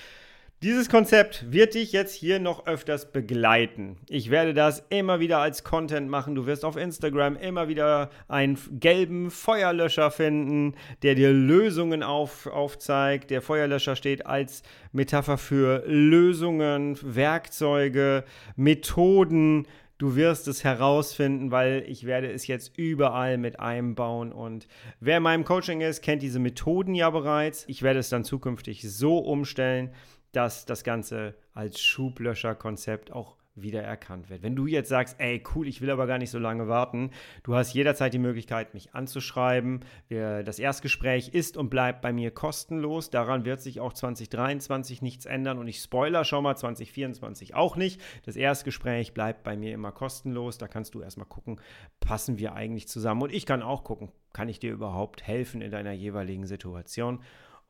Dieses 0.63 0.89
Konzept 0.89 1.53
wird 1.53 1.75
dich 1.75 1.93
jetzt 1.93 2.15
hier 2.15 2.39
noch 2.39 2.67
öfters 2.67 3.13
begleiten. 3.13 3.99
Ich 4.09 4.31
werde 4.31 4.55
das 4.55 4.83
immer 4.89 5.21
wieder 5.21 5.37
als 5.37 5.65
Content 5.65 6.09
machen. 6.09 6.35
Du 6.35 6.47
wirst 6.47 6.65
auf 6.65 6.79
Instagram 6.79 7.37
immer 7.37 7.69
wieder 7.69 8.09
einen 8.27 8.59
gelben 8.81 9.31
Feuerlöscher 9.31 10.11
finden, 10.11 10.75
der 11.03 11.15
dir 11.15 11.31
Lösungen 11.31 12.03
auf, 12.03 12.47
aufzeigt. 12.47 13.31
Der 13.31 13.43
Feuerlöscher 13.43 13.97
steht 13.97 14.25
als 14.25 14.63
Metapher 14.93 15.37
für 15.37 15.85
Lösungen, 15.87 16.99
Werkzeuge, 17.03 18.25
Methoden. 18.57 19.67
Du 19.99 20.17
wirst 20.17 20.49
es 20.49 20.65
herausfinden, 20.65 21.51
weil 21.51 21.85
ich 21.87 22.07
werde 22.07 22.31
es 22.31 22.47
jetzt 22.47 22.79
überall 22.79 23.37
mit 23.37 23.61
einbauen. 23.61 24.33
Und 24.33 24.69
wer 25.01 25.19
in 25.19 25.23
meinem 25.23 25.45
Coaching 25.45 25.83
ist, 25.83 26.01
kennt 26.01 26.23
diese 26.23 26.39
Methoden 26.39 26.95
ja 26.95 27.11
bereits. 27.11 27.65
Ich 27.67 27.83
werde 27.83 27.99
es 27.99 28.09
dann 28.09 28.25
zukünftig 28.25 28.83
so 28.91 29.19
umstellen, 29.19 29.91
dass 30.33 30.67
das 30.67 30.85
Ganze 30.85 31.35
als 31.53 31.81
Schublöscher-Konzept 31.81 33.13
auch 33.13 33.37
wiedererkannt 33.57 34.29
wird. 34.29 34.43
Wenn 34.43 34.55
du 34.55 34.67
jetzt 34.67 34.91
sagst, 34.91 35.17
ey, 35.19 35.43
cool, 35.55 35.67
ich 35.67 35.81
will 35.81 35.91
aber 35.91 36.07
gar 36.07 36.19
nicht 36.19 36.31
so 36.31 36.39
lange 36.39 36.69
warten, 36.69 37.11
du 37.43 37.55
hast 37.55 37.73
jederzeit 37.73 38.13
die 38.13 38.19
Möglichkeit, 38.19 38.75
mich 38.75 38.95
anzuschreiben. 38.95 39.81
Das 40.11 40.59
Erstgespräch 40.59 41.31
ist 41.31 41.57
und 41.57 41.71
bleibt 41.71 42.03
bei 42.03 42.13
mir 42.13 42.31
kostenlos. 42.31 43.09
Daran 43.09 43.47
wird 43.47 43.63
sich 43.63 43.81
auch 43.81 43.95
2023 43.95 45.01
nichts 45.01 45.25
ändern 45.25 45.57
und 45.57 45.69
ich 45.69 45.79
spoiler 45.79 46.25
schon 46.25 46.45
mal 46.45 46.55
2024 46.55 47.55
auch 47.55 47.77
nicht. 47.77 47.99
Das 48.27 48.37
Erstgespräch 48.37 49.15
bleibt 49.15 49.43
bei 49.43 49.57
mir 49.57 49.73
immer 49.73 49.91
kostenlos. 49.91 50.59
Da 50.59 50.69
kannst 50.69 50.95
du 50.95 51.01
erstmal 51.01 51.27
gucken, 51.27 51.59
passen 51.99 52.39
wir 52.39 52.53
eigentlich 52.53 52.89
zusammen 52.89 53.23
und 53.23 53.33
ich 53.33 53.47
kann 53.47 53.63
auch 53.63 53.85
gucken, 53.85 54.13
kann 54.35 54.51
ich 54.51 54.59
dir 54.59 54.73
überhaupt 54.73 55.23
helfen 55.27 55.63
in 55.63 55.71
deiner 55.71 55.93
jeweiligen 55.93 56.47
Situation. 56.47 57.21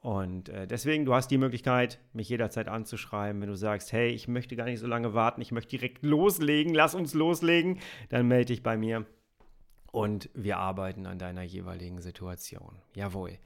Und 0.07 0.51
äh, 0.51 0.69
deswegen, 0.69 1.05
du 1.05 1.15
hast 1.15 1.33
die 1.33 1.37
Möglichkeit, 1.37 1.99
mich 2.13 2.29
jederzeit 2.29 2.69
anzuschreiben. 2.69 3.43
Wenn 3.43 3.49
du 3.49 3.57
sagst, 3.57 3.93
hey, 3.93 4.11
ich 4.11 4.29
möchte 4.29 4.55
gar 4.55 4.67
nicht 4.67 4.79
so 4.79 4.87
lange 4.87 5.15
warten, 5.15 5.41
ich 5.41 5.51
möchte 5.51 5.71
direkt 5.71 6.05
loslegen, 6.05 6.75
lass 6.75 6.95
uns 6.95 7.13
loslegen, 7.13 7.81
dann 8.09 8.29
melde 8.29 8.53
dich 8.53 8.63
bei 8.63 8.77
mir 8.77 9.05
und 9.91 10.31
wir 10.33 10.59
arbeiten 10.59 11.07
an 11.07 11.19
deiner 11.19 11.43
jeweiligen 11.43 12.01
Situation. 12.01 12.77
Jawohl. 12.95 13.37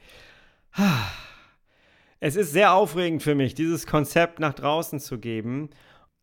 Es 2.22 2.36
ist 2.36 2.52
sehr 2.52 2.74
aufregend 2.74 3.22
für 3.22 3.34
mich, 3.34 3.54
dieses 3.54 3.86
Konzept 3.86 4.40
nach 4.40 4.52
draußen 4.52 5.00
zu 5.00 5.18
geben. 5.18 5.70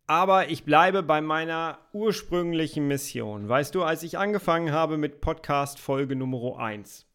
Aber 0.06 0.50
ich 0.50 0.64
bleibe 0.64 1.02
bei 1.02 1.20
meiner 1.20 1.80
ursprünglichen 1.94 2.88
Mission. 2.88 3.50
Weißt 3.50 3.74
du, 3.74 3.82
als 3.82 4.04
ich 4.04 4.20
angefangen 4.20 4.72
habe 4.72 5.00
mit 5.00 5.20
Podcast 5.20 5.80
Folge 5.80 6.16
Nummer 6.16 6.60
1, 6.60 7.07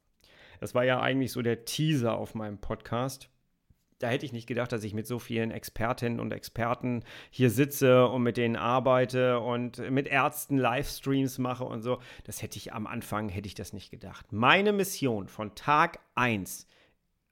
das 0.62 0.76
war 0.76 0.84
ja 0.84 1.00
eigentlich 1.00 1.32
so 1.32 1.42
der 1.42 1.64
Teaser 1.64 2.16
auf 2.16 2.36
meinem 2.36 2.58
Podcast. 2.58 3.28
Da 3.98 4.06
hätte 4.06 4.24
ich 4.24 4.32
nicht 4.32 4.46
gedacht, 4.46 4.70
dass 4.70 4.84
ich 4.84 4.94
mit 4.94 5.08
so 5.08 5.18
vielen 5.18 5.50
Expertinnen 5.50 6.20
und 6.20 6.32
Experten 6.32 7.02
hier 7.30 7.50
sitze 7.50 8.06
und 8.06 8.22
mit 8.22 8.36
denen 8.36 8.54
arbeite 8.54 9.40
und 9.40 9.78
mit 9.90 10.06
Ärzten 10.06 10.58
Livestreams 10.58 11.38
mache 11.38 11.64
und 11.64 11.82
so. 11.82 11.98
Das 12.22 12.42
hätte 12.42 12.58
ich 12.58 12.72
am 12.72 12.86
Anfang, 12.86 13.28
hätte 13.28 13.48
ich 13.48 13.56
das 13.56 13.72
nicht 13.72 13.90
gedacht. 13.90 14.32
Meine 14.32 14.72
Mission 14.72 15.26
von 15.26 15.56
Tag 15.56 15.98
1 16.14 16.68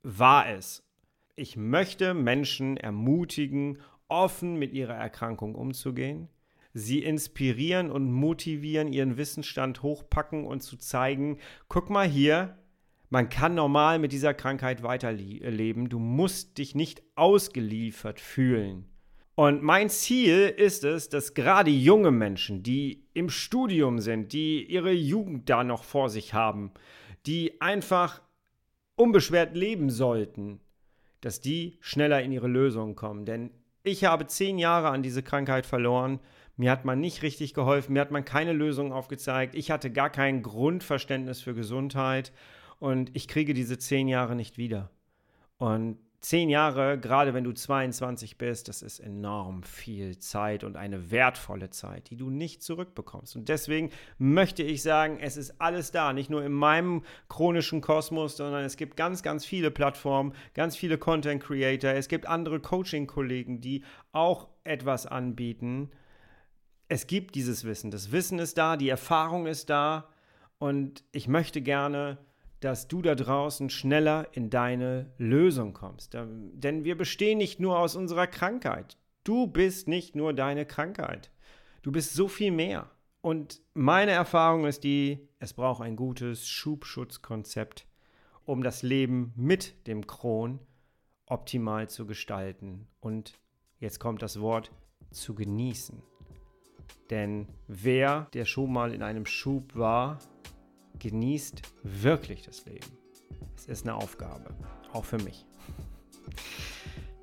war 0.02 0.48
es, 0.48 0.84
ich 1.36 1.56
möchte 1.56 2.14
Menschen 2.14 2.78
ermutigen, 2.78 3.78
offen 4.08 4.56
mit 4.56 4.72
ihrer 4.72 4.94
Erkrankung 4.94 5.54
umzugehen, 5.54 6.28
sie 6.72 7.04
inspirieren 7.04 7.92
und 7.92 8.10
motivieren, 8.10 8.92
ihren 8.92 9.16
Wissensstand 9.16 9.84
hochpacken 9.84 10.44
und 10.44 10.62
zu 10.64 10.76
zeigen, 10.78 11.38
guck 11.68 11.90
mal 11.90 12.08
hier, 12.08 12.56
man 13.10 13.28
kann 13.28 13.56
normal 13.56 13.98
mit 13.98 14.12
dieser 14.12 14.34
Krankheit 14.34 14.84
weiterleben. 14.84 15.88
Du 15.88 15.98
musst 15.98 16.58
dich 16.58 16.76
nicht 16.76 17.02
ausgeliefert 17.16 18.20
fühlen. 18.20 18.86
Und 19.34 19.62
mein 19.62 19.88
Ziel 19.88 20.54
ist 20.56 20.84
es, 20.84 21.08
dass 21.08 21.34
gerade 21.34 21.70
junge 21.70 22.12
Menschen, 22.12 22.62
die 22.62 23.08
im 23.12 23.28
Studium 23.28 23.98
sind, 23.98 24.32
die 24.32 24.64
ihre 24.64 24.92
Jugend 24.92 25.50
da 25.50 25.64
noch 25.64 25.82
vor 25.82 26.08
sich 26.08 26.34
haben, 26.34 26.72
die 27.26 27.60
einfach 27.60 28.22
unbeschwert 28.94 29.56
leben 29.56 29.90
sollten, 29.90 30.60
dass 31.20 31.40
die 31.40 31.78
schneller 31.80 32.22
in 32.22 32.32
ihre 32.32 32.48
Lösungen 32.48 32.94
kommen. 32.94 33.24
Denn 33.24 33.50
ich 33.82 34.04
habe 34.04 34.26
zehn 34.26 34.58
Jahre 34.58 34.90
an 34.90 35.02
diese 35.02 35.22
Krankheit 35.22 35.66
verloren. 35.66 36.20
Mir 36.56 36.70
hat 36.70 36.84
man 36.84 37.00
nicht 37.00 37.22
richtig 37.22 37.54
geholfen, 37.54 37.94
mir 37.94 38.00
hat 38.02 38.10
man 38.10 38.24
keine 38.24 38.52
Lösung 38.52 38.92
aufgezeigt. 38.92 39.54
Ich 39.54 39.70
hatte 39.70 39.90
gar 39.90 40.10
kein 40.10 40.42
Grundverständnis 40.42 41.40
für 41.40 41.54
Gesundheit 41.54 42.32
und 42.80 43.14
ich 43.14 43.28
kriege 43.28 43.54
diese 43.54 43.78
zehn 43.78 44.08
Jahre 44.08 44.34
nicht 44.34 44.58
wieder. 44.58 44.90
Und 45.58 45.98
zehn 46.20 46.48
Jahre, 46.48 46.98
gerade 46.98 47.34
wenn 47.34 47.44
du 47.44 47.52
22 47.52 48.38
bist, 48.38 48.68
das 48.68 48.82
ist 48.82 49.00
enorm 49.00 49.62
viel 49.62 50.18
Zeit 50.18 50.64
und 50.64 50.76
eine 50.76 51.10
wertvolle 51.10 51.70
Zeit, 51.70 52.10
die 52.10 52.16
du 52.16 52.30
nicht 52.30 52.62
zurückbekommst. 52.62 53.36
Und 53.36 53.48
deswegen 53.48 53.90
möchte 54.18 54.62
ich 54.62 54.82
sagen, 54.82 55.18
es 55.20 55.36
ist 55.36 55.60
alles 55.60 55.92
da, 55.92 56.12
nicht 56.12 56.30
nur 56.30 56.42
in 56.42 56.52
meinem 56.52 57.02
chronischen 57.28 57.82
Kosmos, 57.82 58.36
sondern 58.36 58.64
es 58.64 58.76
gibt 58.76 58.96
ganz, 58.96 59.22
ganz 59.22 59.44
viele 59.44 59.70
Plattformen, 59.70 60.34
ganz 60.54 60.76
viele 60.76 60.98
Content 60.98 61.42
Creator, 61.42 61.92
es 61.92 62.08
gibt 62.08 62.26
andere 62.26 62.60
Coaching-Kollegen, 62.60 63.60
die 63.60 63.84
auch 64.12 64.48
etwas 64.64 65.06
anbieten. 65.06 65.90
Es 66.88 67.06
gibt 67.06 67.34
dieses 67.34 67.64
Wissen, 67.64 67.90
das 67.90 68.10
Wissen 68.12 68.38
ist 68.38 68.58
da, 68.58 68.76
die 68.76 68.88
Erfahrung 68.88 69.46
ist 69.46 69.70
da 69.70 70.08
und 70.58 71.04
ich 71.12 71.28
möchte 71.28 71.62
gerne 71.62 72.18
dass 72.60 72.88
du 72.88 73.02
da 73.02 73.14
draußen 73.14 73.70
schneller 73.70 74.28
in 74.32 74.50
deine 74.50 75.12
Lösung 75.18 75.72
kommst. 75.72 76.14
Denn 76.14 76.84
wir 76.84 76.96
bestehen 76.96 77.38
nicht 77.38 77.58
nur 77.58 77.78
aus 77.78 77.96
unserer 77.96 78.26
Krankheit. 78.26 78.98
Du 79.24 79.46
bist 79.46 79.88
nicht 79.88 80.14
nur 80.14 80.32
deine 80.32 80.66
Krankheit. 80.66 81.30
Du 81.82 81.90
bist 81.90 82.14
so 82.14 82.28
viel 82.28 82.50
mehr. 82.50 82.90
Und 83.22 83.60
meine 83.74 84.12
Erfahrung 84.12 84.66
ist 84.66 84.84
die, 84.84 85.28
es 85.38 85.54
braucht 85.54 85.82
ein 85.82 85.96
gutes 85.96 86.48
Schubschutzkonzept, 86.48 87.86
um 88.44 88.62
das 88.62 88.82
Leben 88.82 89.32
mit 89.36 89.86
dem 89.86 90.06
Kron 90.06 90.60
optimal 91.26 91.88
zu 91.88 92.06
gestalten. 92.06 92.88
Und 93.00 93.38
jetzt 93.78 94.00
kommt 94.00 94.22
das 94.22 94.40
Wort 94.40 94.70
zu 95.10 95.34
genießen. 95.34 96.02
Denn 97.10 97.48
wer, 97.66 98.28
der 98.34 98.44
schon 98.44 98.72
mal 98.72 98.92
in 98.94 99.02
einem 99.02 99.26
Schub 99.26 99.74
war, 99.74 100.18
genießt 101.00 101.62
wirklich 101.82 102.42
das 102.42 102.64
Leben. 102.66 102.86
Es 103.56 103.66
ist 103.66 103.86
eine 103.86 103.96
Aufgabe, 103.96 104.54
auch 104.92 105.04
für 105.04 105.18
mich. 105.18 105.44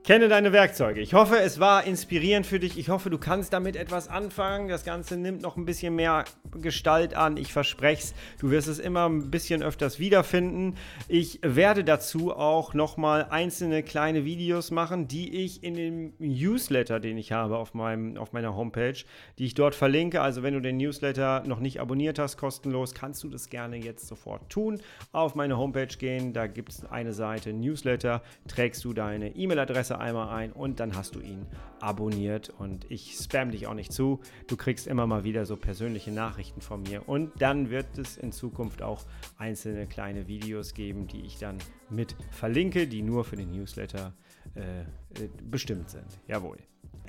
Kenne 0.08 0.30
deine 0.30 0.54
Werkzeuge. 0.54 1.02
Ich 1.02 1.14
hoffe, 1.14 1.38
es 1.38 1.60
war 1.60 1.84
inspirierend 1.84 2.46
für 2.46 2.60
dich. 2.60 2.78
Ich 2.78 2.88
hoffe, 2.88 3.10
du 3.10 3.18
kannst 3.18 3.52
damit 3.52 3.76
etwas 3.76 4.08
anfangen. 4.08 4.70
Das 4.70 4.86
Ganze 4.86 5.18
nimmt 5.18 5.42
noch 5.42 5.58
ein 5.58 5.66
bisschen 5.66 5.98
mehr 5.98 6.24
Gestalt 6.62 7.14
an. 7.14 7.36
Ich 7.36 7.52
verspreche 7.52 8.02
es. 8.02 8.14
Du 8.40 8.50
wirst 8.50 8.70
es 8.70 8.80
immer 8.80 9.10
ein 9.10 9.30
bisschen 9.30 9.62
öfters 9.62 10.00
wiederfinden. 10.00 10.76
Ich 11.10 11.42
werde 11.44 11.84
dazu 11.84 12.34
auch 12.34 12.74
nochmal 12.74 13.28
einzelne 13.32 13.84
kleine 13.84 14.24
Videos 14.24 14.72
machen, 14.72 15.10
die 15.10 15.44
ich 15.44 15.62
in 15.62 15.74
dem 15.74 16.14
Newsletter, 16.20 17.02
den 17.02 17.18
ich 17.18 17.34
habe 17.34 17.58
auf, 17.58 17.74
meinem, 17.74 18.16
auf 18.16 18.32
meiner 18.32 18.56
Homepage, 18.56 19.04
die 19.38 19.44
ich 19.44 19.56
dort 19.56 19.76
verlinke. 19.76 20.22
Also 20.22 20.42
wenn 20.42 20.54
du 20.54 20.62
den 20.62 20.78
Newsletter 20.78 21.44
noch 21.46 21.60
nicht 21.60 21.82
abonniert 21.82 22.18
hast, 22.18 22.38
kostenlos, 22.38 22.94
kannst 22.94 23.26
du 23.26 23.30
das 23.30 23.50
gerne 23.50 23.76
jetzt 23.76 24.08
sofort 24.08 24.50
tun. 24.50 24.80
Auf 25.12 25.36
meine 25.36 25.58
Homepage 25.58 25.88
gehen. 25.88 26.32
Da 26.32 26.48
gibt 26.48 26.70
es 26.70 26.86
eine 26.86 27.12
Seite 27.12 27.52
Newsletter. 27.52 28.22
Trägst 28.48 28.86
du 28.86 28.94
deine 28.94 29.36
E-Mail-Adresse 29.36 29.97
einmal 29.98 30.30
ein 30.30 30.52
und 30.52 30.80
dann 30.80 30.96
hast 30.96 31.16
du 31.16 31.20
ihn 31.20 31.46
abonniert 31.80 32.50
und 32.58 32.90
ich 32.90 33.18
spam 33.20 33.52
dich 33.52 33.68
auch 33.68 33.74
nicht 33.74 33.92
zu. 33.92 34.20
Du 34.48 34.56
kriegst 34.58 34.88
immer 34.88 35.08
mal 35.08 35.24
wieder 35.24 35.46
so 35.46 35.56
persönliche 35.56 36.12
Nachrichten 36.12 36.62
von 36.62 36.84
mir 36.84 37.08
und 37.08 37.42
dann 37.42 37.70
wird 37.70 37.98
es 37.98 38.18
in 38.18 38.32
Zukunft 38.32 38.82
auch 38.82 39.06
einzelne 39.38 39.88
kleine 39.88 40.28
Videos 40.28 40.74
geben, 40.74 41.08
die 41.08 41.22
ich 41.22 41.38
dann 41.38 41.58
mit 41.90 42.16
verlinke, 42.32 42.88
die 42.88 43.02
nur 43.02 43.24
für 43.24 43.36
den 43.36 43.52
Newsletter 43.52 44.14
äh, 44.56 44.82
äh 44.82 45.30
bestimmt 45.50 45.90
sind. 45.90 46.06
Jawohl. 46.28 46.58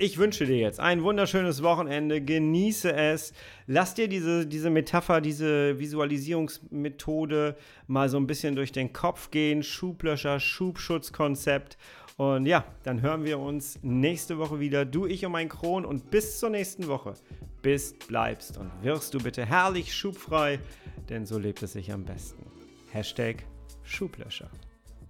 Ich 0.01 0.17
wünsche 0.17 0.45
dir 0.45 0.55
jetzt 0.55 0.79
ein 0.79 1.03
wunderschönes 1.03 1.61
Wochenende. 1.61 2.21
Genieße 2.21 2.93
es. 2.93 3.33
Lass 3.67 3.95
dir 3.95 4.07
diese, 4.07 4.47
diese 4.47 4.69
Metapher, 4.69 5.19
diese 5.19 5.77
Visualisierungsmethode 5.77 7.57
mal 7.87 8.07
so 8.07 8.15
ein 8.15 8.25
bisschen 8.25 8.55
durch 8.55 8.71
den 8.71 8.93
Kopf 8.93 9.29
gehen. 9.29 9.61
Schublöscher, 9.61 10.39
Schubschutzkonzept. 10.39 11.77
Und 12.19 12.47
ja, 12.47 12.65
dann 12.83 13.01
hören 13.01 13.23
wir 13.23 13.39
uns 13.39 13.79
nächste 13.81 14.37
Woche 14.37 14.59
wieder. 14.59 14.83
Du, 14.83 15.05
ich 15.05 15.25
und 15.25 15.31
mein 15.31 15.47
Kron. 15.47 15.85
Und 15.85 16.11
bis 16.11 16.37
zur 16.37 16.49
nächsten 16.49 16.89
Woche 16.89 17.13
bist, 17.61 18.09
bleibst 18.09 18.57
und 18.57 18.69
wirst 18.83 19.13
du 19.13 19.19
bitte 19.19 19.45
herrlich 19.45 19.95
schubfrei, 19.95 20.59
denn 21.07 21.25
so 21.25 21.39
lebt 21.39 21.63
es 21.63 21.71
sich 21.71 21.93
am 21.93 22.03
besten. 22.03 22.45
Hashtag 22.91 23.45
Schublöscher. 23.83 24.49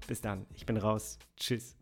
Bis 0.05 0.21
dann, 0.21 0.45
ich 0.53 0.67
bin 0.67 0.77
raus. 0.77 1.17
Tschüss. 1.35 1.78